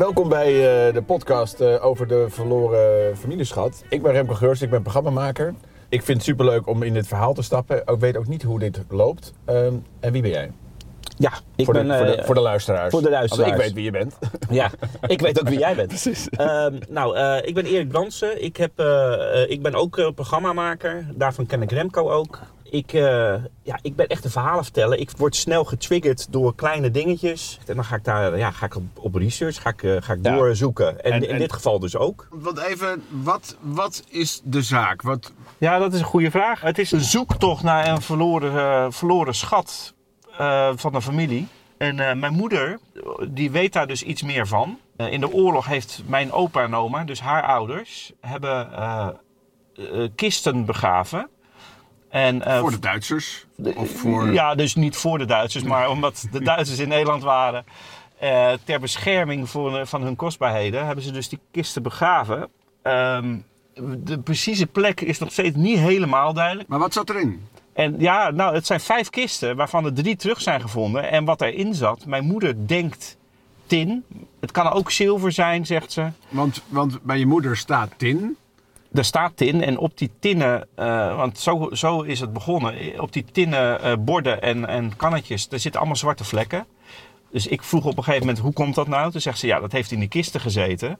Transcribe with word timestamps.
Welkom 0.00 0.28
bij 0.28 0.46
eh, 0.46 0.94
de 0.94 1.02
podcast 1.02 1.60
eh, 1.60 1.84
over 1.84 2.06
de 2.08 2.26
verloren 2.28 3.16
familieschat. 3.16 3.84
Ik 3.88 4.02
ben 4.02 4.12
Remco 4.12 4.34
Geurs, 4.34 4.62
ik 4.62 4.70
ben 4.70 4.82
programmamaker. 4.82 5.54
Ik 5.88 6.02
vind 6.02 6.18
het 6.18 6.26
superleuk 6.26 6.66
om 6.66 6.82
in 6.82 6.92
dit 6.92 7.06
verhaal 7.06 7.34
te 7.34 7.42
stappen. 7.42 7.76
Ik 7.76 7.98
weet 7.98 8.16
ook 8.16 8.26
niet 8.26 8.42
hoe 8.42 8.58
dit 8.58 8.80
loopt. 8.88 9.32
Ehm, 9.44 9.74
en 10.00 10.12
wie 10.12 10.22
ben 10.22 10.30
jij? 10.30 10.50
Ja, 11.16 11.32
ik 11.56 11.64
voor, 11.64 11.74
ben... 11.74 11.88
de, 11.88 11.96
voor, 11.96 12.06
de, 12.06 12.14
eh, 12.14 12.24
voor 12.24 12.34
de 12.34 12.40
luisteraars. 12.40 12.90
voor 12.90 13.02
de 13.02 13.10
luisteraars. 13.10 13.50
Want 13.50 13.60
ik 13.60 13.66
weet 13.66 13.74
wie 13.74 13.84
je 13.84 13.90
bent. 13.90 14.18
Ja, 14.60 14.70
ik 15.06 15.20
weet 15.20 15.40
ook 15.40 15.48
wie 15.48 15.58
jij 15.58 15.74
bent. 15.74 15.88
Precies. 16.00 16.28
Ehm, 16.28 16.78
nou, 16.88 17.18
ik 17.38 17.54
ben 17.54 17.64
Erik 17.64 17.88
Bransen. 17.88 18.42
Ik, 18.42 18.56
heb, 18.56 18.80
ik 19.48 19.62
ben 19.62 19.74
ook 19.74 20.12
programmamaker. 20.14 21.06
Daarvan 21.14 21.46
ken 21.46 21.62
ik 21.62 21.70
Remco 21.70 22.10
ook. 22.10 22.38
Ik, 22.70 22.92
eh, 22.92 23.34
ja, 23.62 23.78
ik 23.82 23.96
ben 23.96 24.06
echt 24.06 24.24
een 24.24 24.30
verhalen 24.30 24.64
vertellen. 24.64 25.00
Ik 25.00 25.10
word 25.16 25.36
snel 25.36 25.64
getriggerd 25.64 26.32
door 26.32 26.54
kleine 26.54 26.90
dingetjes. 26.90 27.58
En 27.66 27.74
dan 27.74 27.84
ga 27.84 27.96
ik 27.96 28.04
daar 28.04 28.38
ja, 28.38 28.50
ga 28.50 28.66
ik 28.66 28.76
op, 28.76 28.82
op 28.94 29.14
research 29.14 29.62
ga 29.62 29.70
ik, 29.70 29.82
eh, 29.82 29.96
ga 30.00 30.12
ik 30.12 30.18
Ja. 30.22 30.34
doorzoeken. 30.36 31.04
En, 31.04 31.12
En- 31.12 31.22
in 31.22 31.28
en- 31.30 31.38
dit 31.38 31.52
geval 31.52 31.78
dus 31.78 31.96
ook. 31.96 32.26
Want 32.30 32.58
even, 32.58 33.02
wat, 33.10 33.56
wat 33.60 34.04
is 34.08 34.40
de 34.44 34.62
zaak? 34.62 35.02
Wat, 35.02 35.32
Ja, 35.58 35.78
dat 35.78 35.92
is 35.92 35.98
een 35.98 36.04
goede 36.06 36.30
vraag. 36.30 36.60
Het 36.60 36.78
is 36.78 36.92
een 36.92 37.00
zoektocht 37.00 37.62
naar 37.62 37.88
een 37.88 38.00
verloren, 38.02 38.52
eh, 38.58 38.86
verloren 38.90 39.34
schat 39.34 39.94
eh, 40.38 40.70
van 40.74 40.92
de 40.92 41.02
familie. 41.02 41.46
En 41.78 41.98
eh, 42.08 42.14
mijn 42.16 42.32
moeder, 42.32 42.78
die 43.28 43.50
weet 43.50 43.72
daar 43.72 43.86
dus 43.86 44.02
iets 44.02 44.22
meer 44.22 44.46
van. 44.46 44.78
In 44.96 45.20
de 45.20 45.32
oorlog 45.32 45.66
heeft 45.66 46.02
mijn 46.06 46.32
opa 46.32 46.62
en 46.62 46.74
oma, 46.74 47.04
dus 47.04 47.20
haar 47.20 47.42
ouders, 47.42 48.12
hebben 48.20 48.68
kisten 50.14 50.64
begraven. 50.64 51.28
En, 52.10 52.42
eh, 52.44 52.58
voor 52.60 52.70
de 52.70 52.78
Duitsers? 52.78 53.46
Of 53.76 53.90
voor... 53.90 54.32
Ja, 54.32 54.54
dus 54.54 54.74
niet 54.74 54.96
voor 54.96 55.18
de 55.18 55.24
Duitsers, 55.24 55.64
maar 55.64 55.88
omdat 55.90 56.26
de 56.32 56.42
Duitsers 56.52 56.78
in 56.78 56.88
Nederland 56.88 57.22
waren. 57.22 57.64
eh, 58.18 58.52
ter 58.64 58.80
bescherming 58.80 59.50
voor, 59.50 59.86
van 59.86 60.02
hun 60.02 60.16
kostbaarheden 60.16 60.86
hebben 60.86 61.04
ze 61.04 61.12
dus 61.12 61.28
die 61.28 61.38
kisten 61.50 61.82
begraven. 61.82 62.48
Ehm, 62.82 63.36
de 63.98 64.18
precieze 64.18 64.66
plek 64.66 65.00
is 65.00 65.18
nog 65.18 65.32
steeds 65.32 65.56
niet 65.56 65.78
helemaal 65.78 66.32
duidelijk. 66.32 66.68
Maar 66.68 66.78
wat 66.78 66.92
zat 66.92 67.10
erin? 67.10 67.46
En 67.72 67.94
ja, 67.98 68.30
nou, 68.30 68.54
het 68.54 68.66
zijn 68.66 68.80
vijf 68.80 69.10
kisten 69.10 69.56
waarvan 69.56 69.84
er 69.84 69.92
drie 69.94 70.16
terug 70.16 70.40
zijn 70.40 70.60
gevonden. 70.60 71.10
En 71.10 71.24
wat 71.24 71.40
erin 71.40 71.74
zat, 71.74 72.06
mijn 72.06 72.24
moeder 72.24 72.66
denkt 72.66 73.16
tin. 73.66 74.04
Het 74.40 74.50
kan 74.50 74.70
ook 74.72 74.90
zilver 74.90 75.32
zijn, 75.32 75.66
zegt 75.66 75.92
ze. 75.92 76.08
Want, 76.28 76.62
want 76.68 77.02
bij 77.02 77.18
je 77.18 77.26
moeder 77.26 77.56
staat 77.56 77.90
tin. 77.96 78.36
Er 78.92 79.04
staat 79.04 79.36
tin 79.36 79.62
en 79.62 79.78
op 79.78 79.98
die 79.98 80.10
tinnen, 80.20 80.68
eh, 80.74 81.16
want 81.16 81.38
zo, 81.38 81.68
zo 81.72 82.00
is 82.02 82.20
het 82.20 82.32
begonnen. 82.32 83.00
Op 83.00 83.12
die 83.12 83.24
tinnen 83.32 83.80
eh, 83.82 83.92
borden 83.98 84.42
en, 84.42 84.66
en 84.68 84.96
kannetjes, 84.96 85.48
daar 85.48 85.58
zitten 85.58 85.80
allemaal 85.80 85.98
zwarte 85.98 86.24
vlekken. 86.24 86.66
Dus 87.30 87.46
ik 87.46 87.62
vroeg 87.62 87.84
op 87.84 87.96
een 87.96 88.02
gegeven 88.04 88.26
moment, 88.26 88.44
hoe 88.44 88.52
komt 88.52 88.74
dat 88.74 88.88
nou? 88.88 89.10
Toen 89.10 89.20
zegt 89.20 89.38
ze, 89.38 89.46
ja, 89.46 89.60
dat 89.60 89.72
heeft 89.72 89.90
in 89.90 90.00
de 90.00 90.08
kisten 90.08 90.40
gezeten. 90.40 90.98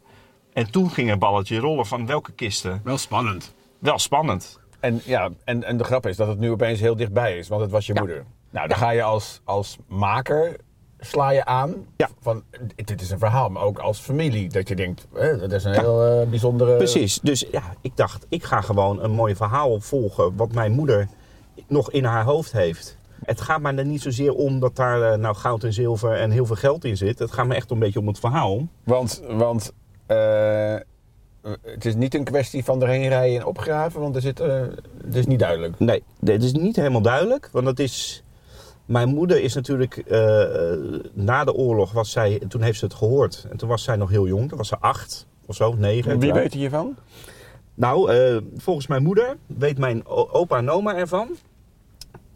En 0.53 0.71
toen 0.71 0.91
ging 0.91 1.11
een 1.11 1.19
balletje 1.19 1.59
rollen 1.59 1.87
van 1.87 2.07
welke 2.07 2.33
kisten. 2.33 2.81
Wel 2.85 2.99
spannend. 2.99 3.55
Wel 3.79 3.99
spannend. 3.99 4.61
En, 4.81 5.01
ja, 5.05 5.31
en, 5.45 5.65
en 5.65 5.77
de 5.77 5.85
grap 5.85 6.07
is 6.07 6.17
dat 6.17 6.29
het 6.29 6.39
nu 6.39 6.51
opeens 6.51 6.81
heel 6.81 6.97
dichtbij 6.97 7.39
is, 7.39 7.49
want 7.49 7.61
het 7.61 7.71
was 7.71 7.87
je 7.87 7.95
Ja. 7.95 8.01
moeder. 8.01 8.25
Nou, 8.51 8.69
dan 8.69 8.77
ga 8.79 8.91
je 8.91 9.03
als, 9.03 9.41
als 9.45 9.77
maker, 9.89 10.57
sla 11.01 11.31
je 11.31 11.45
aan 11.45 11.75
Ja. 11.97 12.09
van, 12.21 12.43
dit 12.75 13.01
is 13.01 13.11
een 13.11 13.19
verhaal, 13.19 13.49
maar 13.49 13.63
ook 13.63 13.79
als 13.79 13.99
familie. 13.99 14.49
Dat 14.49 14.69
je 14.69 14.77
denkt, 14.77 15.07
hè, 15.15 15.39
dat 15.39 15.53
is 15.53 15.65
een 15.65 15.73
heel 15.73 16.07
eh, 16.07 16.29
bijzondere... 16.29 16.77
Precies. 16.77 17.21
Dus 17.23 17.45
ja, 17.51 17.63
ik 17.81 17.97
dacht, 17.97 18.27
ik 18.29 18.45
ga 18.45 18.61
gewoon 18.61 19.03
een 19.03 19.11
mooi 19.11 19.37
verhaal 19.37 19.81
volgen. 19.81 20.37
Wat 20.37 20.53
mijn 20.53 20.73
moeder 20.73 21.09
nog 21.67 21.91
in 21.91 22.05
haar 22.05 22.25
hoofd 22.25 22.53
heeft. 22.53 22.99
Het 23.25 23.41
gaat 23.41 23.61
mij 23.61 23.77
er 23.77 23.85
niet 23.85 24.03
zozeer 24.03 24.35
om 24.35 24.61
dat 24.61 24.77
daar 24.77 25.13
eh, 25.13 25.19
nou 25.19 25.35
goud 25.35 25.65
en 25.65 25.73
zilver 25.73 26.13
en 26.13 26.31
heel 26.31 26.47
veel 26.47 26.57
geld 26.57 26.85
in 26.85 26.97
zit. 26.97 27.19
Het 27.19 27.33
gaat 27.33 27.47
me 27.47 27.55
echt 27.55 27.71
een 27.71 27.79
beetje 27.79 28.01
om 28.01 28.07
het 28.07 28.19
verhaal. 28.19 28.69
Want, 28.85 29.23
want 29.29 29.73
eh, 30.07 30.77
het 31.63 31.85
is 31.85 31.95
niet 31.95 32.15
een 32.15 32.25
kwestie 32.25 32.65
van 32.65 32.83
erheen 32.83 33.09
rijden 33.09 33.41
en 33.41 33.47
opgraven, 33.47 34.01
want 34.01 34.15
er 34.17 34.23
zit, 34.23 34.39
het 34.39 35.15
is 35.15 35.27
niet 35.27 35.39
duidelijk. 35.39 35.79
Nee, 35.79 36.03
dit 36.21 36.43
is 36.43 36.53
niet 36.53 36.77
helemaal 36.77 37.03
duidelijk. 37.03 37.49
Want 37.53 37.67
het 37.67 37.81
is. 37.81 38.23
Mijn 38.91 39.09
moeder 39.09 39.43
is 39.43 39.55
natuurlijk. 39.55 39.97
eh, 39.97 40.21
na 41.13 41.45
de 41.45 41.55
oorlog 41.55 41.93
was 41.93 42.11
zij. 42.11 42.41
Toen 42.49 42.63
heeft 42.63 42.79
ze 42.79 42.85
het 42.85 42.95
gehoord. 42.95 43.47
En 43.51 43.57
toen 43.57 43.69
was 43.69 43.83
zij 43.83 43.97
nog 43.97 44.11
heel 44.11 44.27
jong. 44.27 44.49
Toen 44.49 44.59
was 44.59 44.69
ze 44.69 44.79
acht 44.79 45.27
of 45.47 45.57
zo, 45.57 45.75
negen. 45.75 46.19
Wie 46.19 46.33
weet 46.33 46.53
hiervan? 46.53 46.97
Nou, 47.75 48.13
eh, 48.13 48.37
volgens 48.57 48.87
mijn 48.87 49.03
moeder 49.03 49.37
weet 49.47 49.79
mijn 49.79 50.07
opa 50.07 50.57
en 50.57 50.71
oma 50.71 50.95
ervan. 50.97 51.37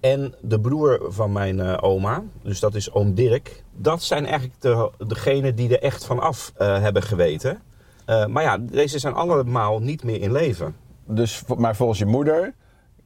En 0.00 0.34
de 0.40 0.60
broer 0.60 1.00
van 1.08 1.32
mijn 1.32 1.60
eh, 1.60 1.76
oma, 1.80 2.22
dus 2.42 2.60
dat 2.60 2.74
is 2.74 2.92
oom 2.92 3.14
Dirk. 3.14 3.62
Dat 3.72 4.02
zijn 4.02 4.26
eigenlijk 4.26 4.60
de, 4.60 4.90
degenen 5.06 5.54
die 5.54 5.68
er 5.68 5.82
echt 5.82 6.04
van 6.04 6.20
af 6.20 6.52
eh, 6.56 6.80
hebben 6.80 7.02
geweten. 7.02 7.62
Eh, 8.04 8.26
maar 8.26 8.42
ja, 8.42 8.58
deze 8.58 8.98
zijn 8.98 9.14
allemaal 9.14 9.78
niet 9.78 10.04
meer 10.04 10.20
in 10.20 10.32
leven. 10.32 10.76
Dus, 11.06 11.42
maar 11.56 11.76
volgens 11.76 11.98
je 11.98 12.06
moeder 12.06 12.54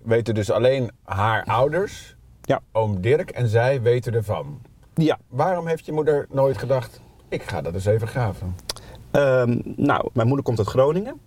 weten 0.03 0.35
dus 0.35 0.51
alleen 0.51 0.91
haar 1.05 1.45
ouders, 1.45 2.17
Ja. 2.49 2.61
oom 2.73 3.01
Dirk 3.01 3.31
en 3.31 3.49
zij 3.49 3.83
weten 3.83 4.15
ervan. 4.15 4.61
Ja. 4.95 5.19
Waarom 5.29 5.67
heeft 5.67 5.87
je 5.87 5.93
moeder 5.93 6.27
nooit 6.31 6.59
gedacht, 6.59 7.01
ik 7.29 7.43
ga 7.43 7.61
dat 7.61 7.75
eens 7.75 7.85
even 7.87 8.09
graven? 8.09 8.57
Ehm, 9.11 9.61
nou, 9.65 10.11
mijn 10.13 10.27
moeder 10.27 10.45
komt 10.45 10.59
uit 10.59 10.69
Groningen. 10.69 11.21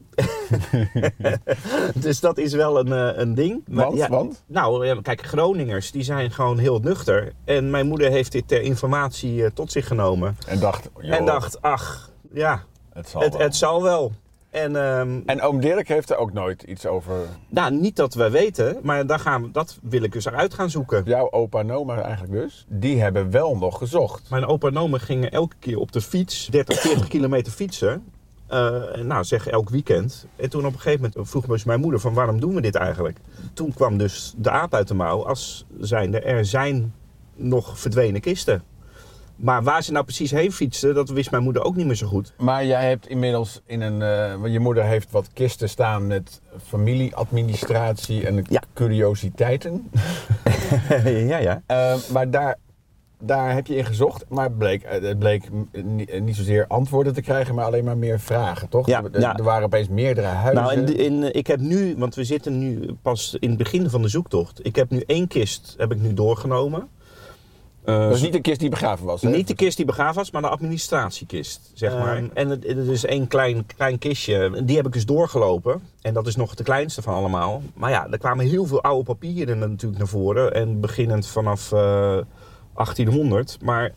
dus 2.06 2.20
dat 2.20 2.38
is 2.38 2.54
wel 2.54 2.80
een, 2.80 2.94
eh, 2.94 3.20
een 3.20 3.34
ding. 3.34 3.64
Maar 3.68 3.86
Want? 3.86 3.98
ja, 3.98 4.10
Want? 4.10 4.44
Nou, 4.48 5.02
kijk, 5.02 5.22
Groningers 5.22 5.92
die 5.92 6.04
zijn 6.04 6.32
gewoon 6.32 6.58
heel 6.58 6.80
nuchter. 6.80 7.34
En 7.44 7.70
mijn 7.70 7.88
moeder 7.88 8.12
heeft 8.12 8.32
dit 8.32 8.48
ter 8.48 8.62
informatie 8.62 9.46
eh, 9.46 9.52
tot 9.54 9.72
zich 9.72 9.88
genomen. 9.88 10.38
En 10.48 10.60
dacht, 10.60 10.90
joh, 11.00 11.16
En 11.16 11.26
dacht, 11.26 11.62
ach, 11.62 12.12
ja, 12.34 12.64
het 12.94 13.10
zal 13.10 13.22
het, 13.22 13.34
wel. 13.34 13.42
het 13.42 13.56
zal 13.56 13.84
wel. 13.84 14.12
En, 14.52 14.76
ehm, 14.76 15.20
En 15.26 15.42
oom 15.42 15.60
Dirk 15.60 15.88
heeft 15.88 16.10
er 16.10 16.18
ook 16.18 16.34
nooit 16.34 16.64
iets 16.64 16.86
over 16.86 17.16
nou, 17.50 17.74
niet 17.74 17.96
dat 17.96 18.14
we 18.14 18.30
weten, 18.30 18.80
maar 18.82 19.06
daar 19.06 19.20
gaan 19.20 19.42
we, 19.42 19.52
dat 19.52 19.80
wil 19.82 20.04
ik 20.04 20.12
dus 20.12 20.26
eruit 20.26 20.54
gaan 20.54 20.70
zoeken. 20.70 21.04
jouw 21.06 21.32
opa 21.32 21.60
en 21.60 21.72
oma 21.72 22.02
eigenlijk 22.02 22.34
dus. 22.34 22.66
Die 22.70 23.02
hebben 23.02 23.32
wel 23.32 23.58
nog 23.58 23.78
gezocht. 23.78 24.30
Mijn 24.30 24.46
opa 24.46 24.68
en 24.68 24.78
oma 24.78 24.98
gingen 24.98 25.32
elke 25.32 25.56
keer 25.60 25.78
op 25.78 25.92
de 25.92 26.02
fiets 26.02 26.46
30, 26.46 26.80
40 26.80 27.08
kilometer 27.08 27.52
fietsen. 27.52 28.04
Eh, 28.48 28.96
nou, 29.04 29.24
zeg 29.24 29.48
elk 29.48 29.70
weekend. 29.70 30.28
En 30.36 30.50
toen 30.50 30.66
op 30.66 30.74
een 30.74 30.80
gegeven 30.80 31.10
moment 31.14 31.30
vroeg 31.30 31.46
dus 31.46 31.64
mijn 31.64 31.80
moeder 31.80 32.00
van 32.00 32.14
waarom 32.14 32.40
doen 32.40 32.56
we 32.56 32.62
dit 32.62 32.76
eigenlijk? 32.76 33.18
Toen 33.54 33.74
kwam 33.74 33.98
dus 33.98 34.34
de 34.38 34.50
aap 34.50 34.74
uit 34.74 34.88
de 34.88 34.94
mouw 34.94 35.26
als 35.26 35.66
zijnde 35.80 36.20
er 36.20 36.46
zijn 36.46 36.94
nog 37.36 37.80
verdwenen 37.80 38.22
kisten. 38.22 38.64
Maar 39.42 39.64
waar 39.64 39.84
ze 39.84 39.92
nou 39.92 40.06
precies 40.06 40.32
heen 40.32 40.52
fietsten, 40.52 40.94
dat 40.94 41.10
wist 41.10 41.32
mijn 41.32 41.44
moeder 41.44 41.64
ook 41.64 41.76
niet 41.76 41.86
meer 41.86 41.96
zo 41.96 42.08
goed. 42.08 42.34
Maar 42.38 42.66
jij 42.66 42.88
hebt 42.90 43.08
inmiddels 43.08 43.62
in 43.66 43.82
een... 43.82 44.02
eh, 44.02 44.36
want 44.42 44.54
je 44.54 44.60
moeder 44.60 44.84
heeft 44.84 45.12
wat 45.12 45.30
kisten 45.34 45.70
staan 45.70 46.08
met 46.08 46.42
familieadministratie 46.68 48.28
en 48.28 48.46
Ja. 48.50 48.62
curiositeiten. 48.74 49.90
ja, 51.32 51.38
ja. 51.38 51.62
Eh, 51.66 51.96
maar 52.12 52.30
daar, 52.30 52.58
daar 53.20 53.54
heb 53.54 53.68
je 53.68 53.76
in 53.76 53.86
gezocht. 53.86 54.26
Maar 54.30 54.44
het 54.46 54.58
bleek, 54.58 54.84
eh, 54.84 55.02
het 55.02 55.20
bleek 55.20 55.44
niet, 55.84 56.22
niet 56.22 56.36
zozeer 56.36 56.66
antwoorden 56.68 57.14
te 57.14 57.22
krijgen, 57.22 57.56
maar 57.56 57.66
alleen 57.66 57.84
maar 57.84 57.98
meer 57.98 58.20
vragen, 58.20 58.70
toch? 58.70 58.88
Ja, 58.88 59.04
er, 59.12 59.20
ja. 59.20 59.36
er 59.36 59.44
waren 59.44 59.64
opeens 59.66 59.88
meerdere 59.88 60.28
huizen. 60.28 60.64
Nou, 60.64 60.94
in, 60.94 60.98
in, 60.98 61.36
ik 61.36 61.48
heb 61.48 61.60
nu, 61.60 61.96
want 61.98 62.16
we 62.16 62.24
zitten 62.24 62.60
nu 62.60 62.94
pas 63.02 63.36
in 63.40 63.50
het 63.50 63.58
begin 63.58 63.90
van 63.90 64.02
de 64.02 64.08
zoektocht. 64.08 64.66
Ik 64.66 64.76
heb 64.76 64.90
nu 64.90 65.04
één 65.06 65.28
kist 65.28 65.76
heb 65.78 65.92
ik 65.92 66.00
nu 66.02 66.14
doorgenomen. 66.14 66.88
Dat 67.84 68.16
is 68.16 68.22
niet 68.22 68.36
een 68.36 68.42
kist 68.42 68.60
die 68.60 68.70
begraven 68.70 69.06
was, 69.06 69.22
hè? 69.22 69.30
Niet 69.30 69.48
de 69.48 69.56
kist 69.56 69.78
die 69.78 69.86
begraven 69.86 70.16
was, 70.16 70.32
maar 70.32 70.42
de 70.42 70.50
administratiekist, 70.50 71.72
zeg 71.74 71.94
maar. 71.94 72.24
En 72.34 72.50
het, 72.50 72.68
het 72.68 72.88
is 72.88 73.06
één 73.06 73.28
klein, 73.28 73.66
klein 73.76 73.98
kistje. 73.98 74.64
Die 74.64 74.76
heb 74.76 74.86
ik 74.86 74.94
dus 74.94 75.06
doorgelopen. 75.06 75.82
En 76.02 76.14
dat 76.14 76.28
is 76.28 76.36
nog 76.36 76.56
de 76.56 76.64
kleinste 76.64 77.02
van 77.02 77.14
allemaal. 77.14 77.62
Maar 77.74 77.90
ja, 77.90 78.08
er 78.12 78.18
kwamen 78.18 78.46
heel 78.46 78.66
veel 78.66 78.82
oude 78.82 79.04
papieren 79.04 79.60
natuurlijk 79.60 79.98
naar 79.98 80.08
voren. 80.08 80.54
En 80.54 80.80
beginnend 80.80 81.28
vanaf 81.28 81.72
eh, 81.72 81.80
1800. 82.74 83.58
Maar 83.62 83.86
eh, 83.86 83.92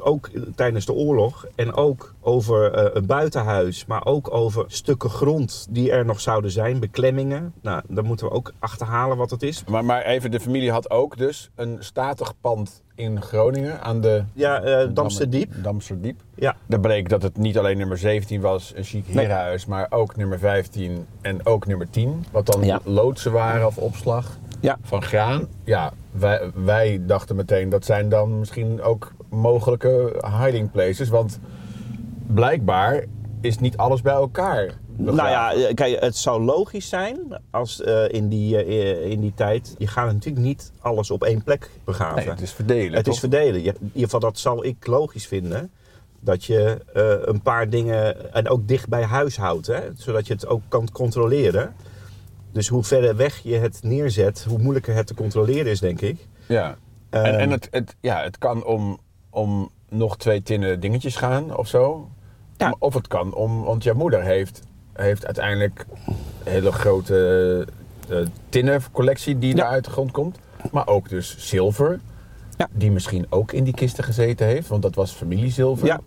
ook 0.00 0.30
tijdens 0.54 0.86
de 0.86 0.92
oorlog. 0.92 1.46
En 1.54 1.74
ook 1.74 2.14
over 2.20 2.72
eh, 2.72 2.90
een 2.94 3.06
buitenhuis. 3.06 3.86
Maar 3.86 4.06
ook 4.06 4.34
over 4.34 4.64
stukken 4.66 5.10
grond 5.10 5.66
die 5.70 5.90
er 5.90 6.04
nog 6.04 6.20
zouden 6.20 6.50
zijn. 6.50 6.80
Beklemmingen. 6.80 7.52
Nou, 7.62 7.82
daar 7.88 8.04
moeten 8.04 8.26
we 8.26 8.32
ook 8.32 8.52
achterhalen 8.58 9.16
wat 9.16 9.30
het 9.30 9.42
is. 9.42 9.64
Maar, 9.64 9.84
maar 9.84 10.02
even, 10.02 10.30
de 10.30 10.40
familie 10.40 10.70
had 10.70 10.90
ook 10.90 11.16
dus 11.16 11.50
een 11.54 11.76
statig 11.80 12.34
pand 12.40 12.82
in 12.94 13.22
Groningen 13.22 13.80
aan 13.80 14.00
de... 14.00 14.22
Ja, 14.32 14.62
eh 14.62 14.88
Damsterdiep. 14.94 15.52
Damsterdiep. 15.62 16.20
Ja. 16.34 16.56
Daar 16.66 16.80
bleek 16.80 17.08
dat 17.08 17.22
het 17.22 17.36
niet 17.36 17.58
alleen 17.58 17.78
nummer 17.78 17.98
17 17.98 18.40
was, 18.40 18.72
een 18.76 18.84
chic 18.84 19.06
Nee. 19.06 19.24
herenhuis, 19.24 19.66
maar 19.66 19.86
ook 19.90 20.16
nummer 20.16 20.38
15 20.38 21.06
en 21.20 21.46
ook 21.46 21.66
nummer 21.66 21.90
10. 21.90 22.24
Wat 22.32 22.46
dan 22.46 22.64
Ja. 22.64 22.80
loodsen 22.84 23.32
waren 23.32 23.66
of 23.66 23.78
opslag 23.78 24.38
Ja. 24.60 24.78
van 24.82 25.02
graan. 25.02 25.46
Ja, 25.64 25.92
wij, 26.10 26.50
wij 26.54 27.00
dachten 27.06 27.36
meteen 27.36 27.68
dat 27.68 27.84
zijn 27.84 28.08
dan 28.08 28.38
misschien 28.38 28.82
ook 28.82 29.12
mogelijke 29.34 30.22
hiding 30.40 30.70
places. 30.70 31.08
Want 31.08 31.38
blijkbaar 32.26 33.04
is 33.40 33.58
niet 33.58 33.76
alles 33.76 34.02
bij 34.02 34.12
elkaar 34.12 34.70
Nou 34.96 35.16
ja, 35.16 35.52
eh, 35.52 35.74
kijk, 35.74 36.00
het 36.00 36.16
zou 36.16 36.42
logisch 36.42 36.88
zijn 36.88 37.18
als 37.50 37.82
eh, 37.82 38.08
in, 38.08 38.28
die, 38.28 38.64
eh, 38.64 39.10
in 39.10 39.20
die 39.20 39.32
tijd. 39.34 39.74
Je 39.78 39.86
gaat 39.86 40.12
natuurlijk 40.12 40.44
niet 40.44 40.72
alles 40.80 41.10
op 41.10 41.22
één 41.24 41.42
plek 41.42 41.70
begraven. 41.84 42.16
Nee, 42.16 42.28
het 42.28 42.40
is 42.40 42.52
verdelen. 42.52 42.92
Het 42.94 43.04
toch? 43.04 43.14
is 43.14 43.20
verdelen. 43.20 43.62
Je- 43.62 43.68
In 43.80 43.86
ieder 43.86 44.02
geval, 44.02 44.20
dat 44.20 44.38
zal 44.38 44.64
ik 44.64 44.86
logisch 44.86 45.26
vinden. 45.26 45.70
Dat 46.20 46.44
je 46.44 46.78
eh, 46.94 47.14
een 47.20 47.42
paar 47.42 47.70
dingen 47.70 48.32
en 48.34 48.48
ook 48.48 48.68
dicht 48.68 48.88
bij 48.88 49.02
huis 49.02 49.36
houdt, 49.36 49.66
hè? 49.66 49.80
zodat 49.96 50.26
je 50.26 50.32
het 50.32 50.46
ook 50.46 50.62
kan 50.68 50.88
controleren. 50.92 51.74
Dus 52.52 52.68
hoe 52.68 52.84
verder 52.84 53.16
weg 53.16 53.38
je 53.42 53.54
het 53.56 53.78
neerzet, 53.82 54.44
hoe 54.48 54.58
moeilijker 54.58 54.94
het 54.94 55.06
te 55.06 55.14
controleren 55.14 55.70
is, 55.72 55.80
denk 55.80 56.00
ik. 56.00 56.26
Ja. 56.48 56.76
En, 57.10 57.24
Ehm, 57.24 57.34
en 57.34 57.50
het, 57.50 57.68
het, 57.70 57.96
ja, 58.00 58.22
het 58.22 58.38
kan 58.38 58.64
om, 58.64 58.98
om 59.34 59.70
nog 59.88 60.16
twee 60.16 60.42
tinnen 60.42 60.80
dingetjes 60.80 61.16
gaan 61.16 61.56
of 61.56 61.68
zo. 61.68 62.08
Ja. 62.56 62.74
Of 62.78 62.94
het 62.94 63.08
kan 63.08 63.34
om, 63.34 63.62
want 63.62 63.82
jouw 63.82 63.94
moeder 63.94 64.22
heeft, 64.22 64.62
heeft 64.92 65.24
uiteindelijk 65.26 65.86
een 66.44 66.52
hele 66.52 66.72
grote 66.72 67.66
eh 68.08 68.16
tinnencollectie 68.48 69.38
die 69.38 69.50
Ja. 69.56 69.62
daar 69.62 69.70
uit 69.70 69.84
de 69.84 69.90
grond 69.90 70.10
komt. 70.10 70.38
Maar 70.72 70.86
ook 70.86 71.08
dus 71.08 71.36
zilver, 71.38 72.00
Ja. 72.56 72.68
die 72.72 72.90
misschien 72.90 73.26
ook 73.28 73.52
in 73.52 73.64
die 73.64 73.74
kisten 73.74 74.04
gezeten 74.04 74.46
heeft, 74.46 74.68
want 74.68 74.82
dat 74.82 74.94
was 74.94 75.10
familiezilver. 75.12 75.86
Ja. 75.86 76.00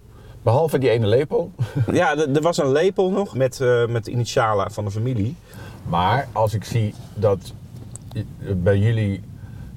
Behalve 0.44 0.77
die 0.77 0.89
ene 0.89 1.07
lepel. 1.07 1.51
Ja, 1.91 2.18
er 2.18 2.41
was 2.41 2.57
een 2.57 2.71
lepel 2.71 3.12
nog 3.12 3.35
met, 3.35 3.62
eh, 3.62 3.88
met 3.88 4.06
de 4.06 4.12
initialen 4.12 4.71
van 4.71 4.85
de 4.85 4.91
familie. 4.91 5.35
Maar 5.88 6.27
als 6.31 6.53
ik 6.53 6.63
zie 6.63 6.94
dat 7.13 7.53
bij 8.56 8.77
jullie 8.77 9.21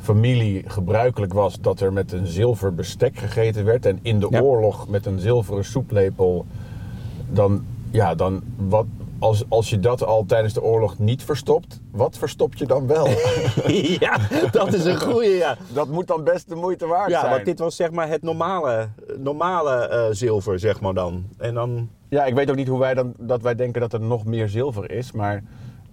familie 0.01 0.63
gebruikelijk 0.67 1.33
was 1.33 1.61
dat 1.61 1.81
er 1.81 1.93
met 1.93 2.13
een 2.13 2.27
zilver 2.27 2.75
bestek 2.75 3.19
gegeten 3.19 3.65
werd 3.65 3.87
en 3.87 3.99
in 4.03 4.21
de 4.21 4.27
Ja. 4.31 4.41
oorlog 4.41 4.89
met 4.89 5.07
een 5.07 5.19
zilveren 5.19 5.65
soeplepel, 5.65 6.47
dan, 7.31 7.65
ja, 7.91 8.15
dan 8.15 8.43
wat, 8.57 8.87
als, 9.19 9.45
als 9.49 9.71
je 9.71 9.81
dat 9.81 10.05
al 10.05 10.25
tijdens 10.27 10.53
de 10.55 10.63
oorlog 10.63 10.99
niet 10.99 11.23
verstopt, 11.25 11.81
wat 11.91 12.19
verstop 12.19 12.55
je 12.55 12.67
dan 12.67 12.87
wel? 12.87 13.09
ja, 14.01 14.19
dat 14.51 14.73
is 14.73 14.85
een 14.85 15.01
goeie, 15.01 15.37
ja. 15.37 15.57
dat 15.73 15.89
moet 15.89 16.07
dan 16.07 16.25
best 16.25 16.49
de 16.49 16.55
moeite 16.55 16.87
waard 16.87 17.11
Ja, 17.11 17.21
zijn. 17.21 17.33
want 17.33 17.45
dit 17.45 17.59
was 17.59 17.77
zeg 17.77 17.91
maar 17.91 18.09
het 18.09 18.23
normale, 18.23 18.89
normale 19.19 19.75
eh, 19.89 20.07
zilver, 20.11 20.59
zeg 20.59 20.81
maar 20.81 20.95
dan. 20.95 21.25
En 21.39 21.55
dan, 21.55 21.89
Ja, 22.09 22.25
ik 22.25 22.35
weet 22.35 22.51
ook 22.51 22.57
niet 22.57 22.69
hoe 22.69 22.79
wij 22.79 22.95
dan, 22.95 23.15
dat 23.19 23.43
wij 23.43 23.55
denken 23.55 23.81
dat 23.81 23.93
er 23.93 24.01
nog 24.01 24.25
meer 24.25 24.49
zilver 24.49 24.91
is, 24.91 25.13
maar 25.13 25.43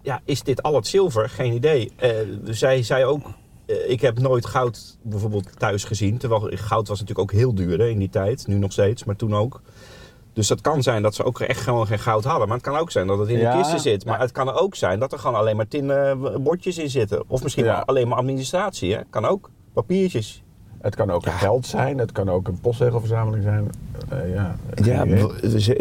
ja, 0.02 0.20
is 0.26 0.44
dit 0.44 0.64
al 0.64 0.76
het 0.76 0.88
zilver? 0.88 1.30
Geen 1.30 1.54
idee. 1.54 1.92
Eh, 1.96 2.12
zij 2.44 2.84
zei 2.84 3.06
ook, 3.06 3.22
ik 3.68 4.02
heb 4.02 4.20
nooit 4.20 4.46
goud 4.46 4.98
bijvoorbeeld 5.02 5.60
thuis 5.60 5.84
gezien. 5.84 6.18
Terwijl 6.18 6.50
goud 6.54 6.88
was 6.88 7.00
natuurlijk 7.00 7.32
ook 7.32 7.40
heel 7.40 7.56
duur 7.56 7.80
hè, 7.80 7.88
in 7.88 8.00
die 8.00 8.10
tijd. 8.10 8.48
Nu 8.48 8.56
nog 8.56 8.72
steeds, 8.72 9.04
maar 9.04 9.16
toen 9.16 9.36
ook. 9.36 9.62
Dus 10.34 10.48
dat 10.48 10.62
kan 10.62 10.84
zijn 10.84 11.02
dat 11.02 11.16
ze 11.16 11.24
ook 11.24 11.40
echt 11.40 11.62
gewoon 11.62 11.88
geen 11.88 12.00
goud 12.00 12.24
hadden. 12.24 12.48
Maar 12.48 12.58
het 12.58 12.66
kan 12.66 12.78
ook 12.78 12.92
zijn 12.92 13.08
dat 13.08 13.20
het 13.20 13.30
in 13.30 13.38
Ja, 13.40 13.52
de 13.52 13.58
kisten 13.58 13.80
zit. 13.80 14.06
Maar 14.06 14.16
ja. 14.16 14.22
het 14.22 14.32
kan 14.32 14.52
ook 14.52 14.76
zijn 14.76 15.00
dat 15.00 15.12
er 15.12 15.20
gewoon 15.20 15.36
alleen 15.40 15.56
maar 15.56 15.68
tinnen 15.68 16.44
bordjes 16.44 16.78
in 16.78 16.90
zitten. 16.90 17.24
Of 17.28 17.44
misschien 17.44 17.64
Ja. 17.66 17.84
alleen 17.86 18.08
maar 18.08 18.18
administratie. 18.18 18.94
Hè? 18.94 19.02
Kan 19.10 19.26
ook. 19.26 19.50
Papiertjes. 19.74 20.44
Het 20.82 20.96
kan 20.96 21.12
ook 21.12 21.24
geld 21.30 21.66
zijn, 21.66 21.98
het 21.98 22.12
kan 22.12 22.30
ook 22.30 22.48
een 22.48 22.60
postzegelverzameling 22.60 23.44
zijn. 23.44 23.70
Eh, 24.10 24.34
ja, 24.34 24.56
Ja, 24.84 25.06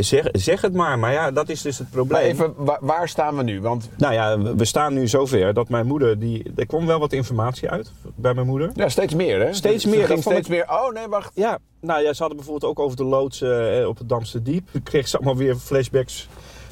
zeg, 0.03 0.29
zeg 0.33 0.61
het 0.61 0.73
maar. 0.75 0.99
Maar 0.99 1.13
ja, 1.13 1.31
dat 1.31 1.49
is 1.49 1.63
dus 1.63 1.79
het 1.79 1.91
probleem. 1.91 2.21
Maar 2.21 2.31
even, 2.31 2.53
waar, 2.57 2.79
waar 2.81 3.09
staan 3.09 3.37
we 3.37 3.43
nu? 3.43 3.61
Want 3.61 3.89
Nou 3.97 4.15
ja, 4.15 4.39
we- 4.57 4.65
staan 4.65 4.95
nu 4.95 5.09
zover 5.09 5.55
dat 5.55 5.69
mijn 5.69 5.87
moeder, 5.87 6.19
die, 6.19 6.53
er 6.57 6.67
kwam 6.67 6.87
wel 6.87 6.99
wat 6.99 7.13
informatie 7.13 7.71
uit 7.71 7.93
bij 8.15 8.35
mijn 8.35 8.47
moeder. 8.47 8.71
Ja, 8.75 8.89
steeds 8.89 9.15
meer, 9.15 9.41
hè? 9.41 9.53
Steeds 9.55 9.83
Ze 9.83 9.89
meer, 9.89 10.07
ging 10.07 10.21
steeds 10.23 10.49
meer. 10.49 10.65
Oh 10.71 10.93
nee, 10.93 11.07
wacht. 11.09 11.31
Ja, 11.35 11.59
nou 11.81 12.03
ja, 12.03 12.13
ze 12.13 12.19
hadden 12.19 12.37
bijvoorbeeld 12.37 12.71
ook 12.71 12.79
over 12.85 12.97
de 12.97 13.05
loods 13.05 13.41
eh, 13.43 13.87
op 13.89 13.99
het 13.99 14.09
Damster 14.09 14.43
Diep. 14.43 14.69
Ik 14.73 14.85
kreeg 14.91 15.09
ze 15.09 15.17
allemaal 15.17 15.37
weer 15.37 15.57
flashbacks 15.57 16.29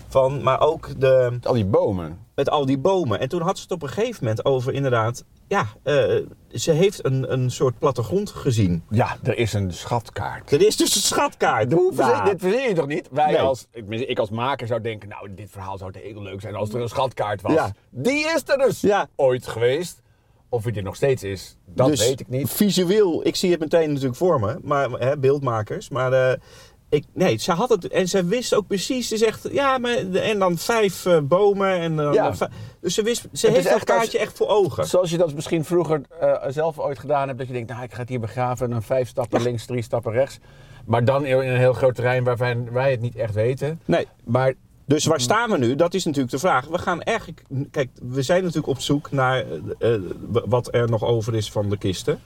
van, 0.08 0.42
maar 0.42 0.60
ook 0.60 0.88
de, 1.00 1.38
Al 1.42 1.52
die 1.54 1.64
bomen. 1.64 2.18
met 2.34 2.50
al 2.50 2.66
die 2.66 2.78
bomen. 2.78 3.20
En 3.20 3.28
toen 3.28 3.40
had 3.42 3.56
ze 3.56 3.62
het 3.62 3.72
op 3.72 3.82
een 3.82 3.88
gegeven 3.88 4.16
moment 4.24 4.44
over 4.44 4.72
inderdaad, 4.72 5.24
ja, 5.48 5.66
eh, 5.82 6.16
ze 6.52 6.70
heeft 6.70 7.04
een, 7.04 7.32
een 7.32 7.50
soort 7.50 7.78
plattegrond 7.78 8.30
gezien. 8.30 8.82
Ja, 8.90 9.16
er 9.22 9.36
is 9.38 9.52
een 9.52 9.72
schatkaart. 9.72 10.52
Er 10.52 10.66
is 10.66 10.76
dus 10.76 10.94
een 10.94 11.00
schatkaart. 11.00 11.72
Hoe 11.72 11.92
verzin- 11.94 12.24
Dit 12.24 12.40
verzin 12.40 12.68
je 12.68 12.74
toch 12.74 12.86
niet? 12.86 13.08
Wij 13.10 13.26
Nee. 13.32 13.40
als, 13.40 13.66
ik, 13.72 13.88
ik 13.90 14.18
als 14.18 14.30
maker 14.30 14.66
zou 14.66 14.80
denken, 14.80 15.08
nou, 15.08 15.34
dit 15.34 15.50
verhaal 15.50 15.78
zou 15.78 15.90
heel 15.98 16.22
leuk 16.22 16.40
zijn 16.40 16.54
als 16.54 16.74
er 16.74 16.80
een 16.80 16.88
schatkaart 16.88 17.42
was. 17.42 17.52
Ja. 17.52 17.72
Die 17.90 18.24
is 18.34 18.42
er 18.46 18.58
dus 18.58 18.80
Ja. 18.80 19.08
ooit 19.16 19.46
geweest. 19.46 20.02
Of 20.48 20.62
die 20.62 20.72
er 20.72 20.82
nog 20.82 20.96
steeds 20.96 21.22
is, 21.22 21.56
dat 21.66 21.86
dus 21.86 22.06
weet 22.08 22.20
ik 22.20 22.28
niet. 22.28 22.50
Visueel, 22.50 23.26
ik 23.26 23.36
zie 23.36 23.50
het 23.50 23.60
meteen 23.60 23.88
natuurlijk 23.88 24.16
voor 24.16 24.40
me, 24.40 24.58
maar 24.62 24.90
hè, 24.90 25.18
beeldmakers. 25.18 25.88
Maar 25.88 26.12
eh, 26.12 26.38
ik, 26.94 27.04
nee, 27.12 27.36
ze 27.38 27.52
had 27.52 27.68
het 27.68 27.88
en 27.88 28.08
ze 28.08 28.24
wist 28.24 28.54
ook 28.54 28.66
precies. 28.66 29.08
Ze 29.08 29.16
zegt 29.16 29.48
ja, 29.52 29.78
maar 29.78 29.96
en 30.12 30.38
dan 30.38 30.58
vijf 30.58 31.06
eh, 31.06 31.18
bomen 31.22 31.68
en 31.80 31.96
dan 31.96 32.12
Ja. 32.12 32.22
dan 32.24 32.36
vijf- 32.36 32.50
dus 32.80 32.94
ze 32.94 33.02
wist, 33.02 33.20
ze 33.32 33.46
is 33.46 33.52
heeft 33.52 33.64
dat 33.64 33.72
als- 33.74 33.84
kaartje 33.84 34.18
echt 34.18 34.36
voor 34.36 34.48
ogen. 34.48 34.86
Zoals 34.86 35.10
je 35.10 35.16
dat 35.16 35.34
misschien 35.34 35.64
vroeger 35.64 36.00
eh, 36.20 36.34
zelf 36.48 36.78
ooit 36.78 36.98
gedaan 36.98 37.26
hebt. 37.26 37.38
Dat 37.38 37.46
je 37.46 37.52
denkt, 37.52 37.70
nou, 37.70 37.82
ik 37.82 37.92
ga 37.92 38.00
het 38.00 38.08
hier 38.08 38.20
begraven. 38.20 38.64
En 38.66 38.72
dan 38.72 38.82
vijf 38.82 39.08
stappen 39.08 39.42
links, 39.42 39.66
drie 39.66 39.82
stappen 39.82 40.12
rechts. 40.12 40.38
Maar 40.86 41.04
dan 41.04 41.24
in 41.24 41.38
een 41.38 41.56
heel 41.58 41.72
groot 41.72 41.94
terrein 41.94 42.24
waarvan 42.24 42.72
wij 42.72 42.90
het 42.90 43.00
niet 43.00 43.16
echt 43.16 43.34
weten. 43.34 43.80
Nee. 43.84 44.06
Maar 44.24 44.54
Dus 44.86 45.04
waar 45.04 45.20
staan 45.20 45.50
we 45.50 45.58
nu? 45.58 45.74
Dat 45.74 45.94
is 45.94 46.04
natuurlijk 46.04 46.32
de 46.32 46.38
vraag. 46.38 46.66
We 46.66 46.78
gaan 46.78 47.02
eigenlijk, 47.02 47.42
kijk, 47.70 47.90
we 48.02 48.22
zijn 48.22 48.40
natuurlijk 48.40 48.68
op 48.68 48.80
zoek 48.80 49.10
naar 49.10 49.44
eh, 49.78 49.94
eh, 49.94 50.00
wat 50.46 50.74
er 50.74 50.90
nog 50.90 51.04
over 51.04 51.34
is 51.34 51.50
van 51.50 51.68
de 51.68 51.76
kisten, 51.76 52.18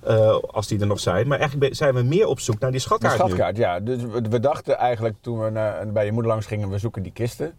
Eh, 0.00 0.38
als 0.50 0.66
die 0.66 0.80
er 0.80 0.86
nog 0.86 1.00
zijn. 1.00 1.28
Maar 1.28 1.38
eigenlijk 1.38 1.74
zijn 1.74 1.94
we 1.94 2.02
meer 2.02 2.26
op 2.26 2.40
zoek 2.40 2.58
naar 2.58 2.70
die 2.70 2.80
De 2.80 2.86
schatkaart, 2.86 3.18
nu. 3.18 3.24
schatkaart, 3.24 3.56
ja. 3.56 3.80
Dus 3.80 4.02
we, 4.28 4.40
dachten 4.40 4.78
eigenlijk 4.78 5.14
toen 5.20 5.38
we 5.38 5.50
naar, 5.50 5.92
bij 5.92 6.04
je 6.04 6.12
moeder 6.12 6.30
langs 6.30 6.46
gingen, 6.46 6.70
we 6.70 6.78
zoeken 6.78 7.02
die 7.02 7.12
kisten. 7.12 7.54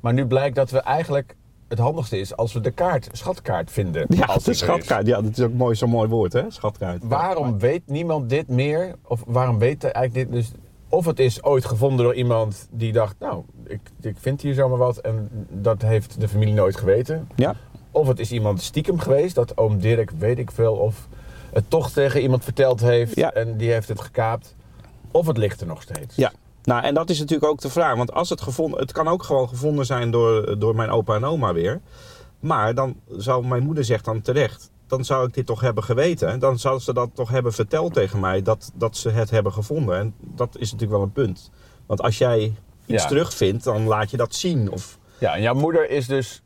Maar 0.00 0.12
nu 0.12 0.26
blijkt 0.26 0.56
dat 0.56 0.70
we 0.70 0.80
eigenlijk 0.80 1.36
het 1.68 1.78
handigste 1.78 2.18
is 2.18 2.36
als 2.36 2.52
we 2.52 2.60
de 2.60 2.70
kaart, 2.70 3.08
schatkaart 3.12 3.70
vinden. 3.70 4.06
Ja, 4.08 4.24
als 4.24 4.44
de 4.44 4.54
schatkaart. 4.54 5.06
Ja, 5.06 5.20
dat 5.22 5.38
is 5.38 5.44
ook 5.44 5.52
mooi, 5.52 5.74
zo'n 5.74 5.90
mooi 5.90 6.08
woord, 6.08 6.32
hè? 6.32 6.42
Schatkaart. 6.48 7.02
Waarom 7.04 7.58
weet 7.58 7.82
niemand 7.86 8.30
dit 8.30 8.48
meer? 8.48 8.94
Of 9.02 9.22
waarom 9.26 9.58
weet 9.58 9.84
eigenlijk 9.84 10.14
dit 10.14 10.32
dus? 10.32 10.52
Of 10.88 11.04
het 11.04 11.18
is 11.18 11.42
ooit 11.42 11.64
gevonden 11.64 12.04
door 12.04 12.14
iemand 12.14 12.68
die 12.70 12.92
dacht, 12.92 13.14
nou, 13.18 13.42
ik, 13.66 13.80
ik 14.00 14.16
vind 14.18 14.40
hier 14.42 14.54
zomaar 14.54 14.78
wat 14.78 14.96
en 14.96 15.28
dat 15.50 15.82
heeft 15.82 16.20
de 16.20 16.28
familie 16.28 16.54
nooit 16.54 16.76
geweten. 16.76 17.28
Ja. 17.34 17.54
Of 17.90 18.06
het 18.08 18.18
is 18.18 18.32
iemand 18.32 18.62
stiekem 18.62 18.98
geweest, 18.98 19.34
dat 19.34 19.56
oom 19.56 19.78
Dirk, 19.78 20.10
weet 20.10 20.38
ik 20.38 20.50
veel, 20.50 20.74
of 20.74 21.08
het 21.52 21.70
toch 21.70 21.90
tegen 21.90 22.20
iemand 22.20 22.44
verteld 22.44 22.80
heeft 22.80 23.14
Ja. 23.16 23.32
en 23.32 23.56
die 23.56 23.72
heeft 23.72 23.88
het 23.88 24.00
gekaapt. 24.00 24.54
Of 25.10 25.26
het 25.26 25.36
ligt 25.36 25.60
er 25.60 25.66
nog 25.66 25.82
steeds. 25.82 26.16
Ja. 26.16 26.32
Nou, 26.62 26.84
en 26.84 26.94
dat 26.94 27.10
is 27.10 27.18
natuurlijk 27.18 27.50
ook 27.50 27.60
de 27.60 27.70
vraag. 27.70 27.96
Want 27.96 28.12
als 28.12 28.28
het 28.30 28.40
gevonden... 28.40 28.80
Het 28.80 28.92
kan 28.92 29.08
ook 29.08 29.22
gewoon 29.22 29.48
gevonden 29.48 29.86
zijn 29.86 30.10
door, 30.10 30.58
door 30.58 30.74
mijn 30.74 30.90
opa 30.90 31.14
en 31.14 31.24
oma 31.24 31.52
weer. 31.52 31.80
Maar 32.40 32.74
dan 32.74 32.96
zou 33.08 33.46
mijn 33.46 33.62
moeder 33.62 33.84
zegt 33.84 34.04
dan 34.04 34.20
terecht... 34.20 34.70
Dan 34.86 35.04
zou 35.04 35.26
ik 35.26 35.34
dit 35.34 35.46
toch 35.46 35.60
hebben 35.60 35.84
geweten. 35.84 36.38
Dan 36.38 36.58
zou 36.58 36.78
ze 36.78 36.92
dat 36.92 37.10
toch 37.14 37.28
hebben 37.30 37.52
verteld 37.52 37.92
tegen 37.92 38.20
mij. 38.20 38.42
Dat, 38.42 38.70
dat 38.74 38.96
ze 38.96 39.10
het 39.10 39.30
hebben 39.30 39.52
gevonden. 39.52 39.98
En 39.98 40.14
dat 40.20 40.48
is 40.58 40.72
natuurlijk 40.72 40.90
wel 40.98 41.02
een 41.02 41.12
punt. 41.12 41.50
Want 41.86 42.00
als 42.02 42.18
jij 42.18 42.54
iets 42.86 43.02
Ja. 43.02 43.08
terugvindt, 43.08 43.64
dan 43.64 43.86
laat 43.86 44.10
je 44.10 44.16
dat 44.16 44.34
zien. 44.34 44.70
Of, 44.70 44.98
Ja, 45.18 45.34
en 45.34 45.42
jouw 45.42 45.54
moeder 45.54 45.90
is 45.90 46.06
dus, 46.06 46.42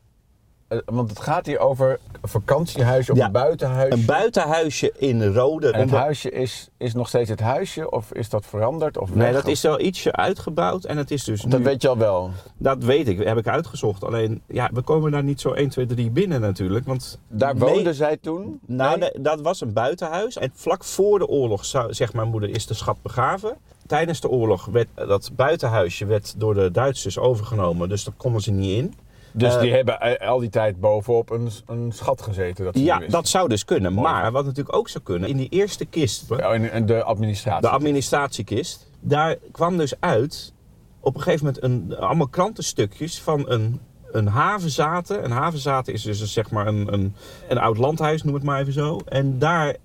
want 0.85 1.09
het 1.09 1.19
gaat 1.19 1.45
hier 1.45 1.59
over 1.59 1.99
een 2.21 2.29
vakantiehuisje 2.29 3.11
of 3.11 3.17
Ja. 3.17 3.25
een 3.25 3.31
buitenhuisje. 3.31 3.97
een 3.97 4.05
buitenhuisje 4.05 4.93
in 4.97 5.23
Rode. 5.33 5.71
en 5.71 5.79
het 5.79 5.89
huisje 5.91 6.31
is, 6.31 6.69
is 6.77 6.93
nog 6.93 7.07
steeds 7.07 7.29
het 7.29 7.39
huisje 7.39 7.89
of 7.91 8.11
is 8.13 8.29
dat 8.29 8.45
veranderd? 8.45 8.97
Of 8.97 9.09
Nee, 9.15 9.17
weg? 9.31 9.33
dat 9.41 9.47
is 9.47 9.61
wel 9.61 9.79
ietsje 9.81 10.11
uitgebouwd. 10.11 10.83
En 10.83 10.97
het 10.97 11.11
is 11.11 11.23
dus 11.23 11.41
Dat 11.41 11.59
nu... 11.59 11.65
weet 11.65 11.81
je 11.81 11.87
al 11.87 11.97
wel. 11.97 12.29
Dat 12.57 12.83
weet 12.83 13.07
ik, 13.07 13.23
heb 13.23 13.37
ik 13.37 13.47
uitgezocht. 13.47 14.03
Alleen, 14.03 14.41
ja, 14.47 14.69
we 14.73 14.81
komen 14.81 15.11
daar 15.11 15.23
niet 15.23 15.41
zo 15.41 15.51
1, 15.53 15.69
2, 15.69 15.85
3 15.85 16.09
binnen 16.11 16.41
natuurlijk. 16.41 16.85
Want 16.85 17.19
Daar 17.27 17.55
Nee. 17.55 17.69
woonde 17.73 17.93
zij 17.93 18.17
toen? 18.17 18.59
Nou, 18.65 18.99
Nee? 18.99 19.09
nee, 19.13 19.23
dat 19.23 19.41
was 19.41 19.61
een 19.61 19.73
buitenhuis. 19.73 20.37
En 20.37 20.51
vlak 20.53 20.83
voor 20.83 21.19
de 21.19 21.27
oorlog, 21.27 21.65
zou, 21.65 21.93
zegt 21.93 22.13
mijn 22.13 22.27
moeder, 22.27 22.49
is 22.49 22.65
de 22.67 22.73
schat 22.73 22.97
begraven. 23.01 23.57
Tijdens 23.87 24.21
de 24.21 24.29
oorlog 24.29 24.65
werd 24.65 24.87
dat 24.95 25.31
buitenhuisje 25.35 26.05
werd 26.05 26.33
door 26.37 26.53
de 26.53 26.71
Duitsers 26.71 27.17
overgenomen. 27.17 27.89
Dus 27.89 28.03
daar 28.03 28.13
konden 28.17 28.41
ze 28.41 28.51
niet 28.51 28.77
in. 28.77 28.93
Dus 29.31 29.55
Eh, 29.55 29.61
die 29.61 29.73
hebben 29.73 29.99
eh, 29.99 30.29
al 30.29 30.39
die 30.39 30.49
tijd 30.49 30.79
bovenop 30.79 31.29
een, 31.29 31.49
een 31.65 31.91
schat 31.91 32.21
gezeten. 32.21 32.65
Dat 32.65 32.79
Ja, 32.79 33.01
dat 33.07 33.27
zou 33.27 33.49
dus 33.49 33.65
kunnen. 33.65 33.93
Mooi. 33.93 34.11
Maar 34.11 34.31
wat 34.31 34.45
natuurlijk 34.45 34.75
ook 34.75 34.89
zou 34.89 35.03
kunnen, 35.03 35.29
in 35.29 35.37
die 35.37 35.49
eerste 35.49 35.85
kist, 35.85 36.31
in, 36.31 36.85
de 36.85 37.03
administratie. 37.03 37.61
de 37.61 37.69
administratiekist, 37.69 38.89
daar 38.99 39.35
kwam 39.51 39.77
dus 39.77 39.93
uit 39.99 40.53
op 40.99 41.15
een 41.15 41.21
gegeven 41.21 41.45
moment 41.45 41.63
een, 41.63 41.97
allemaal 41.97 42.27
krantenstukjes 42.27 43.21
van 43.21 43.49
een, 43.49 43.79
een 44.11 44.27
havenzaten. 44.27 45.23
Een 45.23 45.31
havenzaten 45.31 45.93
is 45.93 46.01
dus 46.01 46.19
een, 46.19 46.27
zeg 46.27 46.51
maar 46.51 46.67
een, 46.67 46.93
een, 46.93 47.15
een 47.49 47.57
oud 47.57 47.77
landhuis, 47.77 48.23
noem 48.23 48.33
het 48.33 48.43
maar 48.43 48.59
even 48.59 48.73
zo. 48.73 48.99
En 49.05 49.39
daar, 49.39 49.75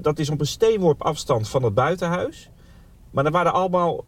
dat 0.00 0.18
is 0.18 0.30
op 0.30 0.40
een 0.40 0.46
steenworp 0.46 1.02
afstand 1.02 1.48
van 1.48 1.62
het 1.62 1.74
buitenhuis. 1.74 2.50
Maar 3.10 3.24
er 3.24 3.30
waren 3.30 3.52
allemaal 3.52 4.04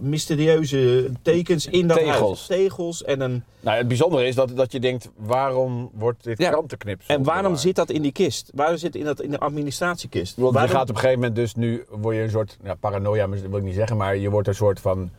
mysterieuze 0.00 1.10
tekens 1.22 1.66
in 1.66 1.86
dat 1.86 1.96
Tegels. 1.96 2.18
huis. 2.18 2.46
Tegels 2.46 3.04
en 3.04 3.20
een... 3.20 3.42
Nou, 3.60 3.76
het 3.76 3.88
bijzondere 3.88 4.26
is 4.26 4.34
dat, 4.34 4.56
dat 4.56 4.72
je 4.72 4.80
denkt, 4.80 5.10
waarom 5.16 5.90
wordt 5.94 6.24
dit 6.24 6.38
Ja. 6.38 6.62
En 7.06 7.22
waarom 7.22 7.56
zit 7.56 7.76
dat 7.76 7.90
in 7.90 8.02
die 8.02 8.12
kist? 8.12 8.50
Waarom 8.54 8.76
zit 8.76 8.96
in, 8.96 9.04
dat, 9.04 9.20
in 9.22 9.30
de 9.30 9.38
administratiekist? 9.38 10.36
Want 10.36 10.54
je 10.60 10.68
gaat 10.68 10.82
op 10.82 10.88
een 10.88 10.94
gegeven 10.96 11.18
moment 11.18 11.36
dus 11.36 11.54
nu, 11.54 11.84
word 11.90 12.16
je 12.16 12.22
een 12.22 12.30
soort, 12.30 12.56
ja, 12.64 12.74
paranoia 12.74 13.28
wil 13.28 13.56
ik 13.56 13.62
niet 13.62 13.74
zeggen, 13.74 13.96
maar 13.96 14.16
je 14.16 14.30
wordt 14.30 14.48
een 14.48 14.54
soort 14.54 14.80
van 14.80 15.10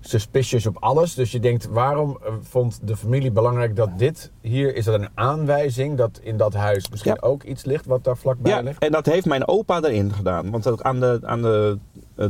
suspicious 0.00 0.66
op 0.66 0.76
alles. 0.80 1.14
Dus 1.14 1.30
je 1.32 1.40
denkt, 1.40 1.66
waarom 1.70 2.18
eh, 2.24 2.32
vond 2.42 2.80
de 2.82 2.96
familie 2.96 3.30
belangrijk 3.30 3.76
dat 3.76 3.98
dit 3.98 4.30
hier... 4.40 4.74
Is 4.74 4.84
dat 4.84 4.94
een 5.00 5.08
aanwijzing 5.14 5.96
dat 5.96 6.20
in 6.22 6.36
dat 6.36 6.54
huis 6.54 6.88
misschien 6.90 7.16
Ja. 7.20 7.28
ook 7.28 7.42
iets 7.42 7.64
ligt 7.64 7.86
wat 7.86 8.04
daar 8.04 8.16
vlakbij 8.16 8.52
Ja, 8.52 8.60
ligt? 8.60 8.78
en 8.82 8.92
dat 8.92 9.06
heeft 9.06 9.26
mijn 9.26 9.48
opa 9.48 9.80
erin 9.82 10.12
gedaan. 10.12 10.50
Want 10.50 10.66
ook 10.68 10.82
aan 10.82 11.00
de, 11.00 11.18
aan 11.22 11.42
de 11.42 11.78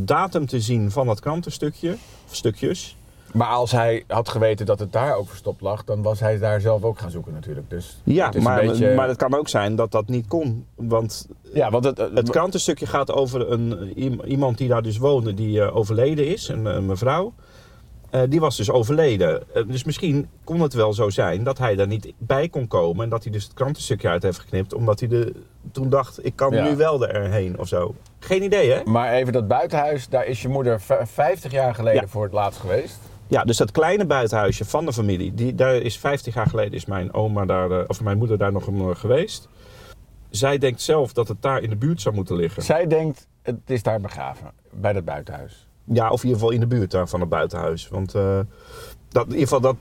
datum 0.00 0.46
te 0.46 0.60
zien 0.60 0.90
van 0.90 1.06
dat 1.06 1.20
krantenstukje, 1.20 1.96
of 2.28 2.34
stukjes... 2.34 2.96
Maar 3.32 3.48
als 3.48 3.72
hij 3.72 4.04
had 4.06 4.28
geweten 4.28 4.66
dat 4.66 4.78
het 4.78 4.92
daar 4.92 5.16
ook 5.16 5.28
verstopt 5.28 5.60
lag... 5.60 5.84
dan 5.84 6.02
was 6.02 6.20
hij 6.20 6.38
daar 6.38 6.60
zelf 6.60 6.82
ook 6.82 6.98
gaan 6.98 7.10
zoeken 7.10 7.32
natuurlijk. 7.32 7.70
Dus 7.70 8.00
Ja, 8.04 8.30
het 8.30 8.42
maar, 8.42 8.66
beetje... 8.66 8.94
maar 8.94 9.08
het 9.08 9.16
kan 9.16 9.34
ook 9.34 9.48
zijn 9.48 9.76
dat 9.76 9.90
dat 9.92 10.08
niet 10.08 10.26
kon. 10.26 10.66
Want 10.74 11.28
ja, 11.54 11.70
want 11.70 11.84
het, 11.84 11.98
het 11.98 12.30
krantenstukje 12.30 12.86
gaat 12.86 13.12
over 13.12 13.50
een, 13.50 13.92
iem- 13.98 14.20
iemand 14.20 14.58
die 14.58 14.68
daar 14.68 14.82
dus 14.82 14.98
woonde, 14.98 15.34
die 15.34 15.60
eh, 15.60 15.76
overleden 15.76 16.26
is, 16.26 16.48
een, 16.48 16.64
een 16.64 16.86
mevrouw. 16.86 17.32
Eh, 18.14 18.22
die 18.28 18.40
was 18.40 18.56
dus 18.56 18.70
overleden. 18.70 19.54
Eh, 19.54 19.62
dus 19.66 19.84
misschien 19.84 20.28
kon 20.44 20.60
het 20.60 20.72
wel 20.72 20.92
zo 20.92 21.10
zijn 21.10 21.44
dat 21.44 21.58
hij 21.58 21.74
daar 21.74 21.86
niet 21.86 22.12
bij 22.18 22.48
kon 22.48 22.68
komen. 22.68 23.04
En 23.04 23.10
dat 23.10 23.22
hij 23.22 23.32
dus 23.32 23.44
het 23.44 23.54
krantenstukje 23.54 24.08
uit 24.08 24.22
heeft 24.22 24.38
geknipt. 24.38 24.74
Omdat 24.74 25.00
hij 25.00 25.08
de, 25.08 25.32
toen 25.72 25.88
dacht, 25.88 26.24
ik 26.26 26.36
kan 26.36 26.52
Ja. 26.54 26.68
nu 26.68 26.76
wel 26.76 27.06
erheen 27.08 27.58
of 27.58 27.68
zo. 27.68 27.94
Geen 28.18 28.42
idee, 28.42 28.70
hè? 28.70 28.80
Maar 28.84 29.12
even 29.12 29.32
dat 29.32 29.48
buitenhuis, 29.48 30.08
daar 30.08 30.26
is 30.26 30.42
je 30.42 30.48
moeder 30.48 30.80
v- 30.80 30.92
50 31.04 31.52
jaar 31.52 31.74
geleden 31.74 32.00
Ja. 32.02 32.08
voor 32.08 32.22
het 32.24 32.32
laatst 32.32 32.60
geweest. 32.60 32.98
Ja, 33.26 33.44
dus 33.44 33.56
dat 33.56 33.70
kleine 33.70 34.06
buitenhuisje 34.06 34.64
van 34.64 34.84
de 34.86 34.92
familie. 34.92 35.34
Die, 35.34 35.54
daar 35.54 35.74
is 35.74 35.98
50 35.98 36.34
jaar 36.34 36.46
geleden 36.46 36.72
is 36.72 36.86
mijn 36.86 37.12
oma 37.12 37.44
daar, 37.44 37.70
eh, 37.70 37.84
of 37.86 38.00
mijn 38.00 38.18
moeder 38.18 38.38
daar 38.38 38.52
nog 38.52 38.66
een, 38.66 38.96
geweest. 38.96 39.48
Zij 40.30 40.58
denkt 40.58 40.80
zelf 40.80 41.12
dat 41.12 41.28
het 41.28 41.42
daar 41.42 41.62
in 41.62 41.70
de 41.70 41.76
buurt 41.76 42.00
zou 42.00 42.14
moeten 42.14 42.36
liggen. 42.36 42.62
Zij 42.62 42.86
denkt, 42.86 43.26
het 43.42 43.60
is 43.66 43.82
daar 43.82 44.00
begraven, 44.00 44.50
bij 44.72 44.92
dat 44.92 45.04
buitenhuis. 45.04 45.68
Ja, 45.84 46.10
of 46.10 46.22
in 46.22 46.28
ieder 46.28 46.40
geval 46.40 46.50
in 46.54 46.60
de 46.60 46.66
buurt 46.66 46.90
daar 46.90 47.08
van 47.08 47.20
het 47.20 47.28
buitenhuis. 47.28 47.88
Want 47.88 48.14
eh, 48.14 48.38
dat, 49.08 49.24
in 49.24 49.30
ieder 49.32 49.42
geval, 49.48 49.60
dat 49.60 49.76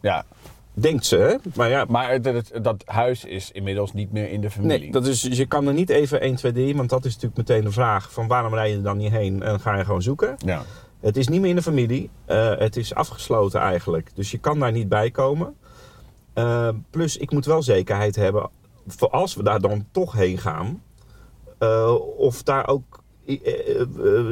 Ja, 0.00 0.24
denkt 0.72 1.06
ze, 1.06 1.16
hè? 1.16 1.34
Maar 1.54 1.68
ja, 1.68 1.84
maar 1.88 2.10
het, 2.10 2.24
het- 2.24 2.58
dat 2.62 2.82
huis 2.86 3.24
is 3.24 3.50
inmiddels 3.50 3.92
niet 3.92 4.12
meer 4.12 4.30
in 4.30 4.40
de 4.40 4.50
familie. 4.50 4.78
nee, 4.78 4.90
dat 4.92 5.06
is, 5.06 5.20
dus 5.20 5.36
je 5.36 5.46
kan 5.46 5.66
er 5.66 5.72
niet 5.74 5.90
even 5.90 6.20
1, 6.20 6.34
2, 6.36 6.52
3, 6.52 6.76
want 6.76 6.90
dat 6.90 7.04
is 7.04 7.12
natuurlijk 7.14 7.48
meteen 7.48 7.64
de 7.64 7.70
vraag 7.72 8.12
van 8.12 8.26
waarom 8.28 8.54
rij 8.54 8.70
je 8.70 8.76
er 8.76 8.82
dan 8.82 8.96
niet 8.96 9.10
heen 9.12 9.42
en 9.42 9.60
ga 9.60 9.76
je 9.76 9.84
gewoon 9.84 10.02
zoeken. 10.02 10.34
Ja. 10.44 10.62
Het 11.00 11.16
is 11.16 11.28
niet 11.28 11.40
meer 11.40 11.50
in 11.50 11.56
de 11.56 11.62
familie, 11.62 12.10
eh, 12.24 12.56
het 12.58 12.76
is 12.76 12.94
afgesloten 12.94 13.60
eigenlijk, 13.60 14.10
dus 14.14 14.30
je 14.30 14.38
kan 14.38 14.58
daar 14.58 14.72
niet 14.72 14.88
bij 14.88 15.10
komen. 15.10 15.54
Eh, 16.32 16.68
plus, 16.90 17.16
ik 17.16 17.30
moet 17.32 17.44
wel 17.46 17.62
zekerheid 17.62 18.16
hebben, 18.16 18.50
voor 18.86 19.10
als 19.10 19.34
we 19.34 19.42
daar 19.42 19.60
dan 19.60 19.86
toch 19.90 20.12
heen 20.12 20.38
gaan, 20.38 20.82
of 22.16 22.42
daar 22.42 22.66
ook 22.68 23.02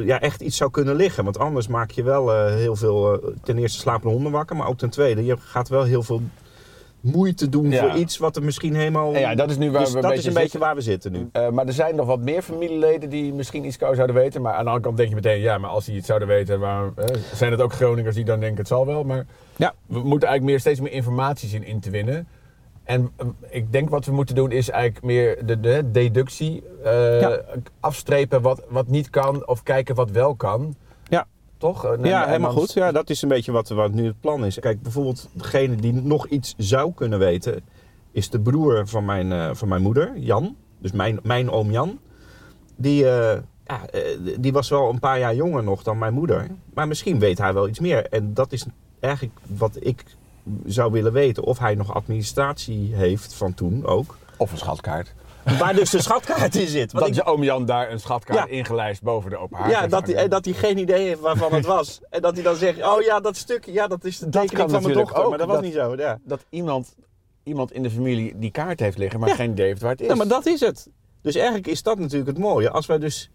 ja, 0.05 0.21
echt 0.21 0.41
iets 0.41 0.57
zou 0.57 0.71
kunnen 0.71 0.95
liggen. 0.95 1.23
Want 1.23 1.39
anders 1.39 1.67
maak 1.67 1.91
je 1.91 2.03
wel 2.03 2.33
eh, 2.33 2.53
heel 2.53 2.75
veel, 2.75 3.13
eh, 3.21 3.29
ten 3.43 3.57
eerste 3.57 3.79
slapende 3.79 4.13
honden 4.13 4.31
wakker, 4.31 4.55
maar 4.55 4.67
ook 4.67 4.77
ten 4.77 4.89
tweede, 4.89 5.25
je 5.25 5.37
gaat 5.37 5.69
wel 5.69 5.83
heel 5.83 6.03
veel 6.03 6.21
moeite 6.99 7.49
doen 7.49 7.69
Ja. 7.69 7.79
voor 7.89 7.99
iets 7.99 8.17
wat 8.17 8.35
er 8.35 8.43
misschien 8.43 8.75
helemaal... 8.75 9.15
Ja, 9.17 9.35
dat 9.35 9.49
is 9.49 9.57
nu 9.57 9.71
waar 9.71 9.81
dus 9.81 9.89
we 9.89 9.95
een 9.95 10.01
dat 10.01 10.11
beetje 10.11 10.29
is 10.29 10.35
een 10.35 10.41
beetje 10.41 10.49
zitten. 10.49 10.59
waar 10.59 10.75
we 10.75 10.81
zitten 10.81 11.11
nu. 11.11 11.29
Eh, 11.31 11.49
maar 11.49 11.67
er 11.67 11.73
zijn 11.73 11.95
nog 11.95 12.05
wat 12.07 12.19
meer 12.19 12.41
familieleden 12.41 13.09
die 13.09 13.33
misschien 13.33 13.65
iets 13.65 13.77
zouden 13.77 14.13
weten. 14.13 14.41
Maar 14.41 14.53
aan 14.53 14.63
de 14.63 14.69
andere 14.69 14.85
kant 14.85 14.97
denk 14.97 15.09
je 15.09 15.15
meteen, 15.15 15.39
ja, 15.39 15.57
maar 15.57 15.69
als 15.69 15.85
die 15.85 15.95
iets 15.95 16.07
zouden 16.07 16.27
weten, 16.27 16.61
eh, 16.63 16.81
zijn 17.33 17.51
het 17.51 17.61
ook 17.61 17.73
Groningers 17.73 18.15
die 18.15 18.25
dan 18.25 18.39
denken 18.39 18.57
het 18.57 18.67
zal 18.67 18.85
wel. 18.85 19.03
Maar 19.03 19.25
Ja. 19.55 19.73
we 19.85 19.93
moeten 19.99 20.27
eigenlijk 20.27 20.43
meer, 20.43 20.59
steeds 20.59 20.79
meer 20.79 20.91
informatie 20.91 21.49
zien 21.49 21.63
in 21.63 21.79
te 21.79 21.89
winnen. 21.89 22.27
En 22.83 23.11
eh, 23.15 23.27
ik 23.49 23.71
denk 23.71 23.89
wat 23.89 24.05
we 24.05 24.11
moeten 24.11 24.35
doen 24.35 24.51
is 24.51 24.69
eigenlijk 24.69 25.05
meer 25.05 25.45
de, 25.45 25.59
de 25.59 25.91
deductie 25.91 26.63
eh, 26.83 27.21
Ja. 27.21 27.41
afstrepen 27.79 28.41
wat, 28.41 28.63
wat 28.69 28.87
niet 28.87 29.09
kan 29.09 29.47
of 29.47 29.63
kijken 29.63 29.95
wat 29.95 30.11
wel 30.11 30.35
kan. 30.35 30.75
Ja. 31.09 31.27
Toch? 31.57 31.85
En- 31.85 32.03
Ja, 32.03 32.25
helemaal 32.25 32.51
goed. 32.51 32.73
Ja, 32.73 32.91
dat 32.91 33.09
is 33.09 33.21
een 33.21 33.29
beetje 33.29 33.51
wat, 33.51 33.69
wat 33.69 33.91
nu 33.91 34.05
het 34.05 34.19
plan 34.19 34.45
is. 34.45 34.59
Kijk, 34.59 34.81
bijvoorbeeld 34.81 35.29
degene 35.33 35.75
die 35.75 35.93
nog 35.93 36.27
iets 36.27 36.53
zou 36.57 36.93
kunnen 36.93 37.19
weten, 37.19 37.61
is 38.11 38.29
de 38.29 38.39
broer 38.39 38.87
van 38.87 39.05
mijn, 39.05 39.31
eh, 39.31 39.49
van 39.53 39.67
mijn 39.67 39.81
moeder, 39.81 40.17
Jan. 40.17 40.55
Dus 40.79 40.91
mijn, 40.91 41.19
mijn 41.23 41.49
oom 41.51 41.71
Jan. 41.71 41.99
Die, 42.75 43.09
eh, 43.09 43.39
ja, 43.65 43.85
eh, 43.89 44.01
die 44.39 44.53
was 44.53 44.69
wel 44.69 44.89
een 44.89 44.99
paar 44.99 45.19
jaar 45.19 45.35
jonger 45.35 45.63
nog 45.63 45.83
dan 45.83 45.97
mijn 45.97 46.13
moeder. 46.13 46.47
Maar 46.73 46.87
misschien 46.87 47.19
weet 47.19 47.37
hij 47.37 47.53
wel 47.53 47.67
iets 47.67 47.79
meer. 47.79 48.05
En 48.09 48.33
dat 48.33 48.51
is 48.51 48.65
eigenlijk 48.99 49.37
wat 49.57 49.77
ik 49.79 50.03
zou 50.65 50.91
willen 50.91 51.13
weten. 51.13 51.43
Of 51.43 51.59
hij 51.59 51.75
nog 51.75 51.93
administratie 51.93 52.95
heeft 52.95 53.33
van 53.33 53.53
toen 53.53 53.85
ook. 53.85 54.17
Of 54.37 54.51
een 54.51 54.57
schatkaart. 54.57 55.13
Waar 55.59 55.73
dus 55.75 55.89
de 55.89 56.01
schatkaart 56.01 56.55
in 56.55 56.67
zit. 56.67 56.91
Want 56.91 57.05
Dat 57.05 57.15
ik- 57.17 57.23
je 57.23 57.31
oom 57.31 57.43
Jan 57.43 57.65
daar 57.65 57.91
een 57.91 57.99
schatkaart 57.99 58.49
Ja. 58.49 58.55
ingelijst 58.55 59.01
boven 59.01 59.29
de 59.29 59.37
open 59.37 59.57
haard 59.57 59.71
ja, 59.71 59.87
dat 59.87 60.07
hij, 60.07 60.27
dat 60.27 60.45
hij 60.45 60.53
geen 60.53 60.77
idee 60.77 61.07
heeft 61.07 61.19
waarvan 61.19 61.53
het 61.53 61.65
was. 61.65 62.01
En 62.09 62.21
dat 62.21 62.33
hij 62.33 62.43
dan 62.43 62.55
zegt, 62.55 62.83
oh 62.83 63.01
ja, 63.01 63.19
dat 63.19 63.35
stukje, 63.37 63.71
ja, 63.71 63.87
dat 63.87 64.03
is 64.03 64.19
de 64.19 64.29
tekening 64.29 64.71
van 64.71 64.81
mijn 64.81 64.93
dochter. 64.93 65.23
ook, 65.23 65.29
maar 65.29 65.37
dat 65.37 65.47
was 65.47 65.61
niet 65.61 65.73
zo, 65.73 65.95
ja. 65.95 66.19
dat 66.23 66.45
iemand, 66.49 66.95
iemand 67.43 67.71
in 67.71 67.83
de 67.83 67.89
familie 67.91 68.33
die 68.39 68.51
kaart 68.51 68.79
heeft 68.79 68.97
liggen, 68.97 69.19
maar 69.19 69.29
Ja. 69.29 69.35
geen 69.35 69.51
idee 69.51 69.65
heeft 69.65 69.81
waar 69.81 69.91
het 69.91 70.01
is. 70.01 70.07
Ja, 70.07 70.15
maar 70.15 70.27
dat 70.27 70.45
is 70.45 70.59
het. 70.59 70.89
Dus 71.21 71.35
eigenlijk 71.35 71.67
is 71.67 71.83
dat 71.83 71.99
natuurlijk 71.99 72.27
het 72.29 72.37
mooie. 72.37 72.69
Als 72.69 72.85
wij 72.85 72.97
dus 72.99 73.29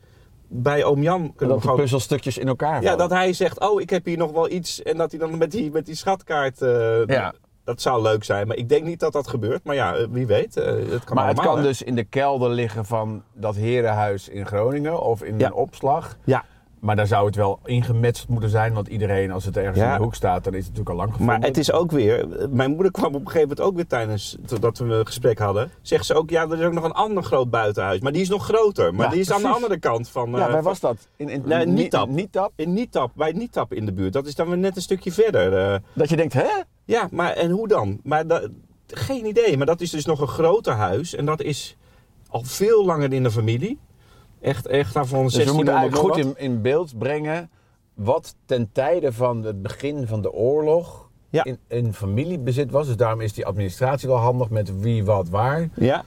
bij 0.48 0.84
oom 0.84 1.02
Jan 1.02 1.20
En 1.22 1.34
kunnen 1.34 1.38
dat 1.38 1.48
we 1.48 1.54
de 1.54 1.60
gewoon... 1.60 1.76
puzzelstukjes 1.76 2.38
in 2.38 2.48
elkaar 2.48 2.82
Ja, 2.82 2.96
dat 2.96 3.10
hij 3.10 3.32
zegt, 3.32 3.60
oh, 3.60 3.80
ik 3.80 3.90
heb 3.90 4.04
hier 4.04 4.16
nog 4.18 4.32
wel 4.32 4.50
iets. 4.50 4.82
En 4.82 4.96
dat 4.96 5.10
hij 5.10 5.20
dan 5.20 5.38
met 5.38 5.50
die, 5.50 5.70
met 5.70 5.86
die 5.86 5.94
schatkaart... 5.94 6.62
eh, 6.62 7.06
Ja. 7.06 7.34
Dat 7.64 7.80
zou 7.80 8.02
leuk 8.02 8.24
zijn, 8.24 8.46
maar 8.46 8.56
ik 8.56 8.68
denk 8.68 8.84
niet 8.84 9.00
dat 9.00 9.12
dat 9.12 9.28
gebeurt. 9.28 9.64
Maar 9.64 9.74
ja, 9.74 9.94
eh, 9.96 10.06
wie 10.10 10.26
weet. 10.26 10.56
eh, 10.56 10.64
het 10.90 11.04
kan 11.04 11.16
maar 11.16 11.28
het 11.28 11.40
kan 11.40 11.56
hè. 11.56 11.62
dus 11.62 11.82
in 11.82 11.94
de 11.94 12.04
kelder 12.04 12.50
liggen 12.50 12.84
van 12.84 13.22
dat 13.34 13.54
herenhuis 13.56 14.28
in 14.28 14.46
Groningen 14.46 15.00
of 15.02 15.22
in 15.22 15.38
Ja. 15.38 15.46
een 15.46 15.52
opslag. 15.52 16.16
Ja, 16.24 16.44
Maar 16.80 16.96
daar 16.96 17.06
zou 17.06 17.26
het 17.26 17.36
wel 17.36 17.58
ingemetseld 17.64 18.28
moeten 18.28 18.50
zijn, 18.50 18.72
want 18.72 18.88
iedereen, 18.88 19.30
als 19.30 19.44
het 19.44 19.56
ergens 19.56 19.78
Ja. 19.78 19.90
in 19.92 19.96
de 19.98 20.02
hoek 20.04 20.14
staat, 20.14 20.44
dan 20.44 20.52
is 20.54 20.58
het 20.66 20.68
natuurlijk 20.68 20.90
al 20.90 20.96
lang 20.96 21.10
gevonden. 21.10 21.38
maar 21.38 21.48
het 21.48 21.56
is 21.56 21.72
ook 21.72 21.90
weer... 21.90 22.28
Mijn 22.50 22.70
moeder 22.70 22.92
kwam 22.92 23.06
op 23.14 23.20
een 23.20 23.26
gegeven 23.26 23.48
moment 23.48 23.60
ook 23.60 23.74
weer 23.74 23.86
tijdens 23.86 24.36
dat 24.60 24.78
we 24.78 24.84
een 24.84 25.06
gesprek 25.06 25.38
hadden. 25.38 25.70
Zegt 25.82 26.06
ze 26.06 26.14
ook, 26.14 26.30
ja, 26.30 26.42
er 26.42 26.58
is 26.60 26.64
ook 26.66 26.72
nog 26.72 26.84
een 26.84 26.92
ander 26.92 27.22
groot 27.22 27.50
buitenhuis. 27.50 28.00
Maar 28.00 28.12
die 28.12 28.22
is 28.22 28.28
nog 28.28 28.44
groter. 28.44 28.94
Maar 28.94 29.06
Ja, 29.06 29.10
die 29.12 29.20
is 29.20 29.32
aan 29.32 29.42
de 29.42 29.48
andere 29.48 29.78
kant 29.78 30.08
van... 30.08 30.30
Ja, 30.30 30.36
eh, 30.36 30.40
waar 30.42 30.50
van- 30.52 30.62
was 30.62 30.80
dat? 30.80 30.96
In, 31.16 31.28
in, 31.28 31.42
Nee, 31.44 31.66
Ni- 31.66 31.72
Nietap. 31.72 32.08
Nietap? 32.08 32.52
In 32.56 32.72
Nietap, 32.72 33.10
bij 33.14 33.32
Nietap 33.32 33.72
in 33.72 33.86
de 33.86 33.92
buurt. 33.92 34.12
Dat 34.12 34.26
is 34.26 34.34
dan 34.34 34.48
weer 34.48 34.58
net 34.58 34.76
een 34.76 34.82
stukje 34.82 35.12
verder. 35.12 35.56
eh. 35.72 35.78
Dat 35.92 36.08
je 36.08 36.16
denkt, 36.16 36.32
hè? 36.32 36.46
ja, 36.84 37.08
maar 37.10 37.32
en 37.32 37.50
hoe 37.50 37.68
dan? 37.68 38.00
Maar 38.02 38.26
da- 38.26 38.46
geen 38.86 39.26
idee. 39.26 39.56
Maar 39.56 39.66
dat 39.66 39.80
is 39.80 39.90
dus 39.90 40.04
nog 40.06 40.20
een 40.20 40.28
groter 40.28 40.72
huis. 40.72 41.14
En 41.14 41.24
dat 41.26 41.42
is 41.42 41.76
al 42.28 42.42
veel 42.44 42.84
langer 42.84 43.12
in 43.12 43.22
de 43.22 43.30
familie. 43.30 43.78
Echt, 44.40 44.66
echt 44.66 44.94
daarvan 44.94 45.22
Dus 45.24 45.32
16 45.32 45.50
we 45.50 45.56
moeten 45.56 45.74
eigenlijk 45.76 46.14
goed 46.14 46.24
in, 46.24 46.34
in 46.36 46.62
beeld 46.62 46.98
brengen 46.98 47.50
wat 47.94 48.34
ten 48.46 48.68
tijde 48.72 49.12
van 49.12 49.42
het 49.42 49.62
begin 49.62 50.06
van 50.06 50.22
de 50.22 50.32
oorlog 50.32 51.10
Ja. 51.30 51.44
in, 51.44 51.58
in 51.68 51.92
familiebezit 51.94 52.70
was. 52.70 52.86
Dus 52.86 52.96
daarom 52.96 53.20
is 53.20 53.32
die 53.32 53.46
administratie 53.46 54.08
wel 54.08 54.16
handig 54.18 54.50
met 54.50 54.80
wie, 54.80 55.04
wat, 55.04 55.28
waar. 55.28 55.68
Ja, 55.74 56.04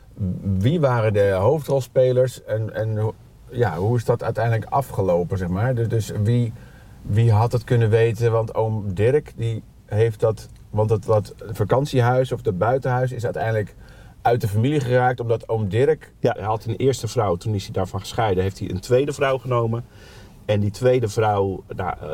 Wie 0.58 0.80
waren 0.80 1.14
de 1.14 1.30
hoofdrolspelers 1.30 2.44
en, 2.44 2.74
en 2.76 2.98
hoe- 2.98 3.14
ja, 3.50 3.76
hoe 3.78 3.98
is 3.98 4.06
dat 4.06 4.24
uiteindelijk 4.24 4.66
afgelopen, 4.72 5.38
zeg 5.38 5.48
maar. 5.48 5.76
Dus, 5.76 5.88
dus 5.88 6.12
wie, 6.24 6.54
wie 7.02 7.32
had 7.32 7.52
het 7.52 7.64
kunnen 7.64 7.90
weten? 7.90 8.32
Want 8.32 8.56
oom 8.56 8.94
Dirk, 8.94 9.34
die 9.36 9.64
heeft 9.86 10.20
dat... 10.20 10.50
Want 10.70 10.90
dat, 10.90 11.04
dat 11.04 11.34
vakantiehuis 11.52 12.32
of 12.32 12.42
dat 12.42 12.58
buitenhuis 12.58 13.12
is 13.12 13.24
uiteindelijk 13.24 13.76
uit 14.22 14.42
de 14.42 14.48
familie 14.48 14.80
geraakt... 14.80 15.20
omdat 15.20 15.50
oom 15.50 15.70
Dirk... 15.70 16.14
ja, 16.20 16.32
hij 16.38 16.46
had 16.46 16.66
een 16.66 16.76
eerste 16.76 17.08
vrouw. 17.08 17.36
Toen 17.36 17.54
is 17.54 17.64
hij 17.64 17.74
daarvan 17.74 18.00
gescheiden. 18.00 18.44
Heeft 18.44 18.60
hij 18.60 18.70
een 18.70 18.80
tweede 18.80 19.14
vrouw 19.14 19.38
genomen. 19.38 19.86
En 20.46 20.60
die 20.60 20.72
tweede 20.72 21.08
vrouw, 21.08 21.64
nou, 21.76 21.94
eh, 22.02 22.08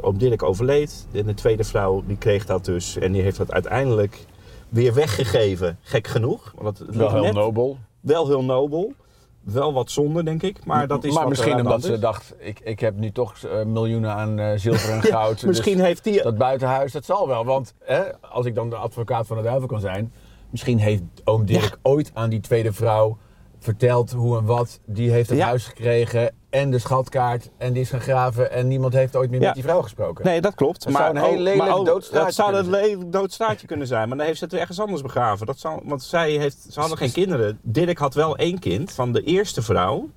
oom 0.00 0.18
Dirk 0.18 0.42
overleed. 0.42 1.06
En 1.12 1.26
de 1.26 1.34
tweede 1.34 1.64
vrouw, 1.64 2.02
die 2.06 2.16
kreeg 2.18 2.46
dat 2.46 2.64
dus. 2.64 2.96
En 2.96 3.12
die 3.12 3.22
heeft 3.22 3.36
dat 3.36 3.52
uiteindelijk 3.52 4.24
weer 4.68 4.94
weggegeven. 4.94 5.78
Gek 5.82 6.06
genoeg. 6.06 6.52
Want 6.56 6.78
het 6.78 6.96
Wel 6.96 7.10
heel 7.12 7.22
net- 7.22 7.32
nobel. 7.32 7.78
Wel 8.00 8.26
heel 8.26 8.44
nobel. 8.44 8.92
Wel 9.40 9.72
wat 9.72 9.90
zonde, 9.90 10.22
denk 10.22 10.42
ik. 10.42 10.64
Maar 10.64 10.86
dat 10.86 11.04
is 11.04 11.12
maar 11.12 11.20
wat 11.20 11.30
misschien 11.30 11.56
omdat 11.56 11.82
ze 11.82 11.98
dacht, 11.98 12.34
ik, 12.38 12.60
ik 12.60 12.80
heb 12.80 12.96
nu 12.96 13.12
toch 13.12 13.34
eh, 13.42 13.64
miljoenen 13.64 14.10
aan 14.10 14.38
eh, 14.38 14.52
zilver 14.58 14.90
en 14.90 14.96
Ja, 15.02 15.02
goud. 15.02 15.34
dus 15.34 15.42
misschien 15.48 15.80
heeft 15.80 16.04
die... 16.04 16.22
dat 16.22 16.38
buitenhuis, 16.38 16.92
dat 16.92 17.04
zal 17.04 17.28
wel. 17.28 17.44
Want 17.44 17.74
hè, 17.80 18.02
als 18.20 18.46
ik 18.46 18.54
dan 18.54 18.70
de 18.70 18.76
advocaat 18.76 19.26
van 19.26 19.36
de 19.36 19.42
duivel 19.42 19.68
kan 19.68 19.80
zijn... 19.80 20.12
misschien 20.54 20.78
heeft 20.78 21.02
oom 21.24 21.44
Dirk 21.44 21.78
ooit 21.82 22.10
aan 22.14 22.30
die 22.30 22.40
tweede 22.40 22.72
vrouw 22.72 23.18
verteld 23.58 24.12
hoe 24.12 24.38
en 24.38 24.44
wat. 24.44 24.80
Die 24.86 25.10
heeft 25.10 25.28
het 25.28 25.38
Ja. 25.38 25.46
huis 25.46 25.66
gekregen 25.66 26.34
en 26.50 26.70
de 26.70 26.78
schatkaart 26.78 27.50
en 27.58 27.72
die 27.72 27.82
is 27.82 27.90
gaan 27.90 28.00
graven... 28.00 28.50
en 28.50 28.68
niemand 28.68 28.92
heeft 28.92 29.16
ooit 29.16 29.30
meer 29.30 29.40
Ja. 29.40 29.46
met 29.46 29.54
die 29.54 29.64
vrouw 29.64 29.82
gesproken. 29.82 30.24
Nee, 30.24 30.40
dat 30.40 30.54
klopt. 30.54 30.84
Dat 30.84 30.92
zou 30.92 31.10
een 31.10 31.22
heel 31.22 31.32
oh, 31.32 31.38
lelijk 31.38 31.58
maar 31.68 31.78
oh, 31.78 31.84
doodstraatje 31.84 32.24
Dat 32.26 32.34
zou 32.34 32.54
een 32.54 32.62
kunnen 32.62 32.80
lelijk 32.80 33.12
doodstraatje 33.12 33.66
kunnen 33.66 33.86
zijn. 33.86 34.08
Maar 34.08 34.16
dan 34.16 34.26
heeft 34.26 34.38
ze 34.38 34.44
het 34.44 34.54
ergens 34.54 34.80
anders 34.80 35.02
begraven. 35.02 35.46
Dat 35.46 35.58
zou, 35.58 35.80
want 35.84 36.02
zij 36.02 36.30
heeft, 36.30 36.66
ze 36.70 36.80
hadden 36.80 36.98
geen 36.98 37.12
kinderen. 37.12 37.58
Dirk 37.62 37.98
had 37.98 38.14
wel 38.14 38.36
één 38.36 38.58
kind 38.58 38.92
van 38.92 39.12
de 39.12 39.22
eerste 39.22 39.62
vrouw. 39.62 40.08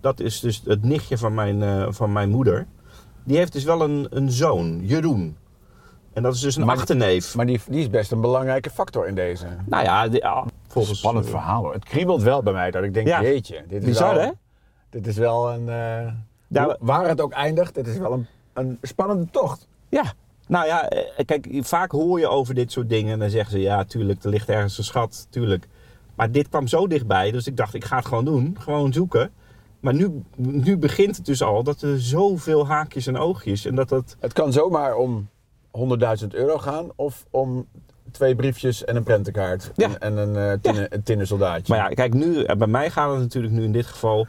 Dat 0.00 0.20
is 0.20 0.40
dus 0.40 0.62
het 0.64 0.82
nichtje 0.84 1.18
van 1.18 1.34
mijn, 1.34 1.62
eh, 1.62 1.86
van 1.88 2.12
mijn 2.12 2.30
moeder. 2.30 2.66
Die 3.24 3.36
heeft 3.36 3.52
dus 3.52 3.64
wel 3.64 3.82
een, 3.82 4.06
een 4.10 4.30
zoon, 4.30 4.80
Jeroen. 4.82 5.36
En 6.16 6.22
dat 6.22 6.34
is 6.34 6.40
dus 6.40 6.56
een 6.56 6.66
Maar- 6.66 6.76
achterneef. 6.76 7.34
Maar 7.34 7.46
die, 7.46 7.60
die 7.68 7.80
is 7.80 7.90
best 7.90 8.12
een 8.12 8.20
belangrijke 8.20 8.70
factor 8.70 9.06
in 9.06 9.14
deze. 9.14 9.46
nou 9.66 9.84
ja, 9.84 10.08
die- 10.08 10.20
ja, 10.20 10.44
volgens... 10.68 10.98
Spannend 10.98 11.28
verhaal 11.28 11.62
hoor. 11.62 11.72
Het 11.72 11.84
kriebelt 11.84 12.22
wel 12.22 12.42
bij 12.42 12.52
mij 12.52 12.70
dat 12.70 12.82
ik 12.84 12.94
denk, 12.94 13.06
Ja. 13.06 13.22
jeetje. 13.22 13.64
Dit 13.68 13.80
is 13.82 13.88
Bizar, 13.88 14.14
wel, 14.14 14.24
hè? 14.24 14.30
Dit 14.90 15.06
is 15.06 15.16
wel 15.16 15.50
een... 15.52 15.68
eh, 15.68 16.12
Ja, 16.48 16.64
hoe- 16.64 16.76
waar 16.80 17.08
het 17.08 17.20
ook 17.20 17.32
eindigt, 17.32 17.74
dit 17.74 17.86
is 17.86 17.98
wel 17.98 18.12
een, 18.12 18.26
een 18.52 18.78
spannende 18.82 19.26
tocht. 19.30 19.68
Ja. 19.88 20.04
Nou 20.48 20.66
ja, 20.66 20.88
eh, 20.88 21.24
kijk, 21.24 21.48
vaak 21.60 21.90
hoor 21.90 22.18
je 22.18 22.28
over 22.28 22.54
dit 22.54 22.72
soort 22.72 22.88
dingen 22.88 23.12
en 23.12 23.18
dan 23.18 23.30
zeggen 23.30 23.50
ze, 23.50 23.60
ja, 23.60 23.84
tuurlijk, 23.84 24.24
er 24.24 24.30
ligt 24.30 24.48
ergens 24.48 24.78
een 24.78 24.84
schat, 24.84 25.26
tuurlijk. 25.30 25.68
Maar 26.14 26.30
dit 26.30 26.48
kwam 26.48 26.66
zo 26.66 26.86
dichtbij, 26.86 27.30
dus 27.30 27.46
ik 27.46 27.56
dacht, 27.56 27.74
ik 27.74 27.84
ga 27.84 27.96
het 27.96 28.06
gewoon 28.06 28.24
doen, 28.24 28.56
gewoon 28.60 28.92
zoeken. 28.92 29.30
Maar 29.80 29.94
nu, 29.94 30.22
nu 30.36 30.76
begint 30.76 31.16
het 31.16 31.26
dus 31.26 31.42
al 31.42 31.62
dat 31.62 31.82
er 31.82 32.00
zoveel 32.00 32.66
haakjes 32.66 33.06
en 33.06 33.16
oogjes 33.16 33.64
en 33.64 33.74
dat 33.74 33.88
dat... 33.88 34.16
Het 34.20 34.32
kan 34.32 34.52
zomaar 34.52 34.94
om 34.96 35.28
100.000 36.20 36.26
euro 36.28 36.58
gaan 36.58 36.90
of 36.96 37.26
om 37.30 37.66
twee 38.10 38.34
briefjes 38.34 38.84
en 38.84 38.96
een 38.96 39.02
prentenkaart 39.02 39.70
Ja. 39.74 39.88
en, 39.98 40.18
en 40.18 40.36
een, 40.36 40.60
eh 40.62 40.98
tinnen, 41.04 41.26
soldaatje. 41.26 41.74
Maar 41.74 41.88
ja, 41.88 41.94
kijk, 41.94 42.14
nu, 42.14 42.42
eh, 42.44 42.56
bij 42.56 42.66
mij 42.66 42.90
gaat 42.90 43.10
het 43.10 43.20
natuurlijk 43.20 43.54
nu 43.54 43.62
in 43.64 43.72
dit 43.72 43.86
geval 43.86 44.26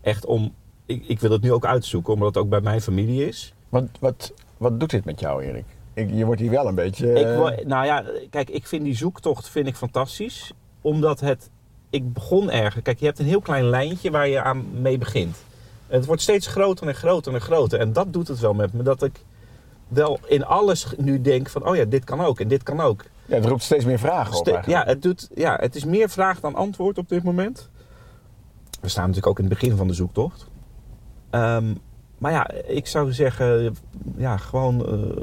echt 0.00 0.26
om... 0.26 0.54
Ik, 0.86 1.04
ik 1.06 1.20
wil 1.20 1.30
het 1.30 1.42
nu 1.42 1.52
ook 1.52 1.66
uitzoeken, 1.66 2.12
omdat 2.12 2.28
het 2.28 2.36
ook 2.44 2.48
bij 2.48 2.60
mijn 2.60 2.80
familie 2.80 3.26
is. 3.26 3.54
Wat, 3.68 3.84
wat, 4.00 4.32
wat 4.56 4.80
doet 4.80 4.90
dit 4.90 5.04
met 5.04 5.20
jou, 5.20 5.42
Erik? 5.42 5.64
Ik, 5.94 6.10
je 6.12 6.24
wordt 6.24 6.40
hier 6.40 6.50
wel 6.50 6.66
een 6.66 6.74
beetje... 6.74 7.12
Ik, 7.12 7.26
eh, 7.26 7.66
nou 7.66 7.86
ja, 7.86 8.04
kijk, 8.30 8.50
ik 8.50 8.66
vind 8.66 8.84
die 8.84 8.96
zoektocht 8.96 9.48
vind 9.48 9.66
ik 9.66 9.76
fantastisch. 9.76 10.52
Omdat 10.80 11.20
het... 11.20 11.50
Ik 11.90 12.12
begon 12.12 12.50
ergens... 12.50 12.82
Kijk, 12.82 12.98
je 12.98 13.06
hebt 13.06 13.18
een 13.18 13.26
heel 13.26 13.40
klein 13.40 13.64
lijntje 13.64 14.10
waar 14.10 14.28
je 14.28 14.42
aan 14.42 14.80
mee 14.80 14.98
begint. 14.98 15.36
En 15.86 15.96
het 15.96 16.06
wordt 16.06 16.22
steeds 16.22 16.46
groter 16.46 16.88
en 16.88 16.94
groter 16.94 17.34
en 17.34 17.40
groter. 17.40 17.80
En 17.80 17.92
dat 17.92 18.12
doet 18.12 18.28
het 18.28 18.40
wel 18.40 18.54
met 18.54 18.72
me. 18.72 18.82
Dat 18.82 19.02
ik 19.02 19.20
wel 19.88 20.18
in 20.26 20.44
alles 20.44 20.86
nu 20.96 21.20
denk 21.20 21.48
van... 21.48 21.66
Oh 21.66 21.76
ja, 21.76 21.84
dit 21.84 22.04
kan 22.04 22.20
ook 22.20 22.40
en 22.40 22.48
dit 22.48 22.62
kan 22.62 22.80
ook. 22.80 23.04
ja, 23.26 23.34
het 23.34 23.44
roept 23.46 23.62
steeds 23.62 23.84
meer 23.84 23.98
vragen 23.98 24.36
op 24.36 24.46
Ste- 24.46 24.62
ja, 24.66 24.84
het 24.84 25.02
doet, 25.02 25.28
ja, 25.34 25.56
het 25.60 25.74
is 25.74 25.84
meer 25.84 26.08
vraag 26.08 26.40
dan 26.40 26.54
antwoord 26.54 26.98
op 26.98 27.08
dit 27.08 27.22
moment. 27.22 27.68
We 28.80 28.88
staan 28.88 29.06
natuurlijk 29.06 29.26
ook 29.26 29.38
in 29.38 29.44
het 29.44 29.58
begin 29.58 29.76
van 29.76 29.86
de 29.86 29.94
zoektocht. 29.94 30.46
Ehm, 31.30 31.74
maar 32.18 32.32
ja, 32.32 32.50
ik 32.50 32.86
zou 32.86 33.12
zeggen, 33.12 33.76
ja, 34.16 34.36
gewoon, 34.36 34.86
eh, 34.86 35.22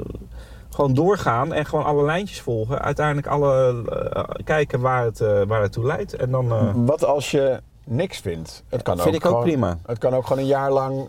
gewoon 0.70 0.94
doorgaan 0.94 1.52
en 1.52 1.66
gewoon 1.66 1.84
alle 1.84 2.04
lijntjes 2.04 2.40
volgen. 2.40 2.82
Uiteindelijk 2.82 3.26
alle, 3.26 3.82
eh, 4.12 4.44
kijken 4.44 4.80
waar 4.80 5.04
het, 5.04 5.20
eh, 5.20 5.42
waar 5.46 5.62
het 5.62 5.72
toe 5.72 5.86
leidt. 5.86 6.14
En 6.14 6.30
dan 6.30 6.84
Wat 6.86 7.04
als 7.04 7.30
je 7.30 7.60
niks 7.84 8.18
vindt? 8.18 8.64
Het 8.68 8.82
kan 8.82 8.98
vind 8.98 9.14
ook 9.14 9.24
ik 9.24 9.30
ook 9.30 9.40
prima. 9.42 9.78
Het 9.86 9.98
kan 9.98 10.14
ook 10.14 10.26
gewoon 10.26 10.42
een 10.42 10.48
jaar 10.48 10.72
lang 10.72 11.08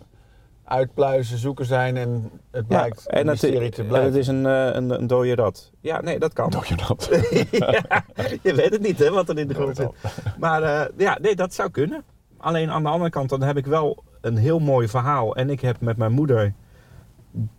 uitpluizen, 0.68 1.38
zoeken 1.38 1.66
zijn 1.66 1.96
en 1.96 2.30
het 2.50 2.66
blijkt 2.66 3.02
ja, 3.06 3.10
en 3.10 3.20
een 3.20 3.28
het, 3.28 3.40
te 3.74 3.84
en 3.92 4.04
het 4.04 4.14
is 4.14 4.26
een, 4.26 4.46
eh, 4.46 4.68
een, 4.72 4.90
een 4.90 5.06
dode 5.06 5.34
rat. 5.34 5.70
Ja, 5.80 6.00
nee, 6.00 6.18
dat 6.18 6.32
kan. 6.32 6.50
Doe 6.50 6.62
je 6.66 6.76
dat? 6.88 7.08
ja, 7.50 8.04
je 8.42 8.54
weet 8.54 8.70
het 8.70 8.80
niet, 8.82 8.98
hè, 8.98 9.10
wat 9.10 9.28
er 9.28 9.38
in 9.38 9.48
de 9.48 9.54
grond 9.54 9.76
zit. 9.76 9.88
Maar 10.38 10.62
eh, 10.62 10.84
ja, 10.96 11.18
nee, 11.20 11.36
dat 11.36 11.54
zou 11.54 11.70
kunnen. 11.70 12.04
Alleen 12.36 12.70
aan 12.70 12.82
de 12.82 12.88
andere 12.88 13.10
kant, 13.10 13.28
dan 13.28 13.42
heb 13.42 13.56
ik 13.56 13.66
wel 13.66 14.02
een 14.20 14.36
heel 14.36 14.58
mooi 14.58 14.88
verhaal. 14.88 15.36
En 15.36 15.50
ik 15.50 15.60
heb 15.60 15.80
met 15.80 15.96
mijn 15.96 16.12
moeder 16.12 16.52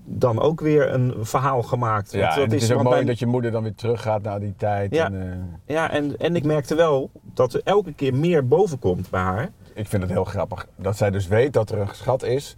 dan 0.06 0.39
ook 0.42 0.62
weer 0.62 0.94
een 0.94 1.13
verhaal 1.20 1.62
gemaakt. 1.63 2.12
Ja, 2.12 2.20
Want 2.28 2.36
en 2.36 2.42
het 2.42 2.54
is 2.62 2.72
ook 2.72 2.84
mooi 2.84 2.96
mijn- 2.96 3.06
dat 3.08 3.20
je 3.20 3.25
moeder 3.25 3.51
dan 3.51 3.63
weer 3.63 3.75
teruggaat 3.75 4.22
naar 4.22 4.39
die 4.39 4.54
tijd. 4.58 4.94
Ja. 4.94 5.06
En, 5.06 5.22
eh, 5.66 5.75
Ja, 5.75 5.92
en, 5.92 6.18
en 6.18 6.36
ik 6.36 6.44
merkte 6.44 6.75
wel 6.75 7.10
dat 7.34 7.54
er 7.54 7.62
elke 7.63 7.94
keer 7.94 8.13
meer 8.16 8.48
boven 8.48 8.80
komt 8.80 9.10
bij 9.10 9.22
haar. 9.22 9.50
ik 9.74 9.88
vind 9.88 10.01
het 10.01 10.12
heel 10.12 10.24
grappig 10.24 10.68
dat 10.75 10.98
zij 10.98 11.10
dus 11.12 11.28
weet 11.28 11.54
dat 11.54 11.70
er 11.72 11.80
een 11.80 11.88
schat 11.92 12.24
is. 12.24 12.56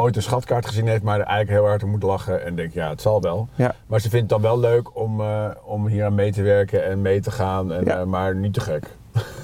Ooit 0.00 0.16
een 0.16 0.22
schatkaart 0.22 0.66
gezien 0.66 0.86
heeft, 0.88 1.02
maar 1.02 1.20
er 1.20 1.26
eigenlijk 1.26 1.58
heel 1.58 1.68
hard 1.68 1.82
om 1.82 1.90
moet 1.90 2.02
lachen. 2.02 2.44
En 2.44 2.54
denkt, 2.54 2.74
ja, 2.74 2.88
het 2.88 3.00
zal 3.00 3.20
wel. 3.22 3.48
Ja. 3.54 3.74
Maar 3.86 4.00
ze 4.00 4.08
vindt 4.10 4.30
het 4.30 4.42
dan 4.42 4.50
wel 4.50 4.58
leuk 4.60 4.96
om, 4.96 5.20
eh, 5.20 5.50
om 5.64 5.86
hier 5.86 6.04
aan 6.04 6.14
mee 6.14 6.32
te 6.32 6.42
werken 6.42 6.84
en 6.84 7.02
mee 7.02 7.20
te 7.20 7.30
gaan. 7.30 7.72
En, 7.72 7.84
Ja. 7.84 7.98
eh, 8.00 8.04
maar 8.06 8.34
niet 8.34 8.54
te 8.54 8.60
gek. 8.60 8.84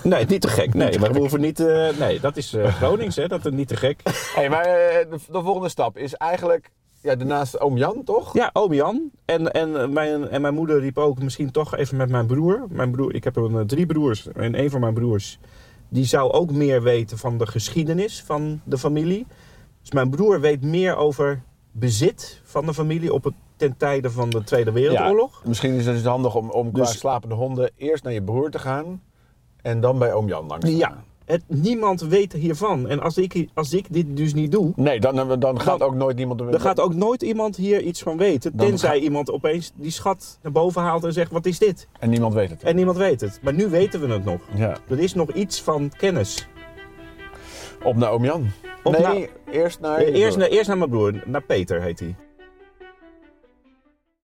Nee, 0.03 0.25
niet 0.27 0.41
te 0.41 0.49
gek. 0.49 0.75
Nee, 0.75 0.99
maar 0.99 1.13
we 1.13 1.19
hoeven 1.19 1.41
niet... 1.41 1.61
eh, 1.61 1.89
nee, 1.99 2.21
dat 2.21 2.37
is 2.37 2.57
Gronings, 2.67 3.17
hè. 3.17 3.27
Dat 3.29 3.45
is 3.47 3.53
niet 3.53 3.69
te 3.69 3.77
gek. 3.77 4.01
Hey, 4.35 4.49
maar 4.49 4.63
de, 4.65 5.07
de 5.33 5.43
volgende 5.43 5.69
stap 5.69 5.97
is 5.99 6.15
eigenlijk, 6.15 6.71
ja, 7.01 7.15
daarnaast 7.15 7.61
oom 7.61 7.77
Jan, 7.77 8.03
toch? 8.05 8.35
Ja, 8.35 8.51
oom 8.53 8.73
Jan. 8.75 9.11
En, 9.25 9.53
en, 9.53 9.93
mijn, 9.93 10.29
en 10.29 10.41
mijn 10.41 10.55
moeder 10.55 10.81
riep 10.81 10.99
ook 10.99 11.23
misschien 11.23 11.51
toch 11.51 11.77
even 11.77 11.97
met 11.97 12.09
mijn 12.11 12.27
broer. 12.27 12.67
Mijn 12.69 12.91
broer 12.91 13.15
ik 13.15 13.25
heb 13.25 13.37
een, 13.37 13.67
drie 13.67 13.87
broers. 13.87 14.29
En 14.33 14.59
een 14.59 14.71
van 14.71 14.81
mijn 14.81 14.95
broers, 14.95 15.39
die 15.89 16.05
zou 16.05 16.33
ook 16.33 16.51
meer 16.51 16.83
weten 16.83 17.19
van 17.19 17.39
de 17.39 17.47
geschiedenis 17.47 18.23
van 18.27 18.61
de 18.65 18.79
familie. 18.79 19.27
Dus 19.85 19.93
mijn 19.93 20.11
broer 20.11 20.41
weet 20.41 20.63
meer 20.63 20.97
over 20.97 21.43
bezit 21.73 22.41
van 22.45 22.67
de 22.67 22.75
familie 22.75 23.13
op 23.13 23.25
het, 23.25 23.35
ten 23.57 23.77
tijde 23.77 24.11
van 24.11 24.31
de 24.31 24.45
Tweede 24.45 24.73
Wereldoorlog. 24.73 25.43
Misschien 25.47 25.75
is 25.75 25.87
het 25.87 25.95
dus 25.95 26.05
handig 26.05 26.35
om, 26.35 26.51
om 26.51 26.73
qua 26.73 26.83
Dus- 26.83 26.99
slapende 26.99 27.35
honden 27.35 27.71
eerst 27.77 28.05
naar 28.05 28.13
je 28.13 28.23
broer 28.23 28.51
te 28.51 28.59
gaan. 28.59 29.03
En 29.63 29.81
dan 29.81 29.99
bij 29.99 30.13
oom 30.13 30.29
Jan 30.29 30.47
langs 30.47 30.65
te 30.65 30.77
Ja, 30.77 31.05
het, 31.25 31.43
niemand 31.47 32.01
weet 32.01 32.33
hiervan. 32.33 32.89
En 32.89 33.01
als 33.01 33.17
ik, 33.19 33.49
als 33.55 33.73
ik 33.73 33.87
dit 33.91 34.17
dus 34.17 34.35
niet 34.35 34.53
doe, 34.53 34.73
Nee, 34.77 35.01
dan, 35.01 35.41
dan 35.41 35.61
gaat 35.61 35.83
ook 35.83 35.95
nooit 35.95 36.17
niemand... 36.17 36.39
dan 36.39 36.61
gaat 36.61 36.81
ook 36.81 36.95
nooit 36.95 37.23
iemand 37.23 37.57
hier 37.57 37.81
iets 37.83 38.03
van 38.03 38.17
weten. 38.17 38.57
Tenzij 38.57 38.99
ga- 38.99 39.05
iemand 39.05 39.31
opeens 39.31 39.73
die 39.75 39.91
schat 39.91 40.39
naar 40.43 40.53
boven 40.53 40.83
haalt 40.83 41.05
en 41.05 41.13
zegt, 41.13 41.31
wat 41.31 41.47
is 41.47 41.59
dit? 41.59 41.89
En 41.99 42.11
niemand 42.11 42.35
weet 42.35 42.51
het. 42.51 42.63
En 42.63 42.77
niemand 42.77 42.97
weet 42.97 43.21
het. 43.21 43.39
Maar 43.43 43.55
nu 43.55 43.69
weten 43.69 44.01
we 44.01 44.07
het 44.13 44.25
nog. 44.25 44.41
Ja. 44.55 44.77
Er 44.89 44.99
is 44.99 45.15
nog 45.15 45.33
iets 45.33 45.63
van 45.63 45.91
kennis. 45.97 46.49
Op 47.85 47.97
naar 47.97 48.11
oom 48.11 48.25
Jan. 48.25 48.51
Op 48.83 48.99
nee, 48.99 49.31
eerst 49.51 49.81
naar... 49.81 50.05
je 50.05 50.13
eerst, 50.13 50.37
eerst 50.37 50.69
naar 50.69 50.79
mijn 50.79 50.91
broer, 50.91 51.23
naar 51.25 51.43
Peter 51.43 51.83
heet 51.83 52.01
hij. 52.01 52.15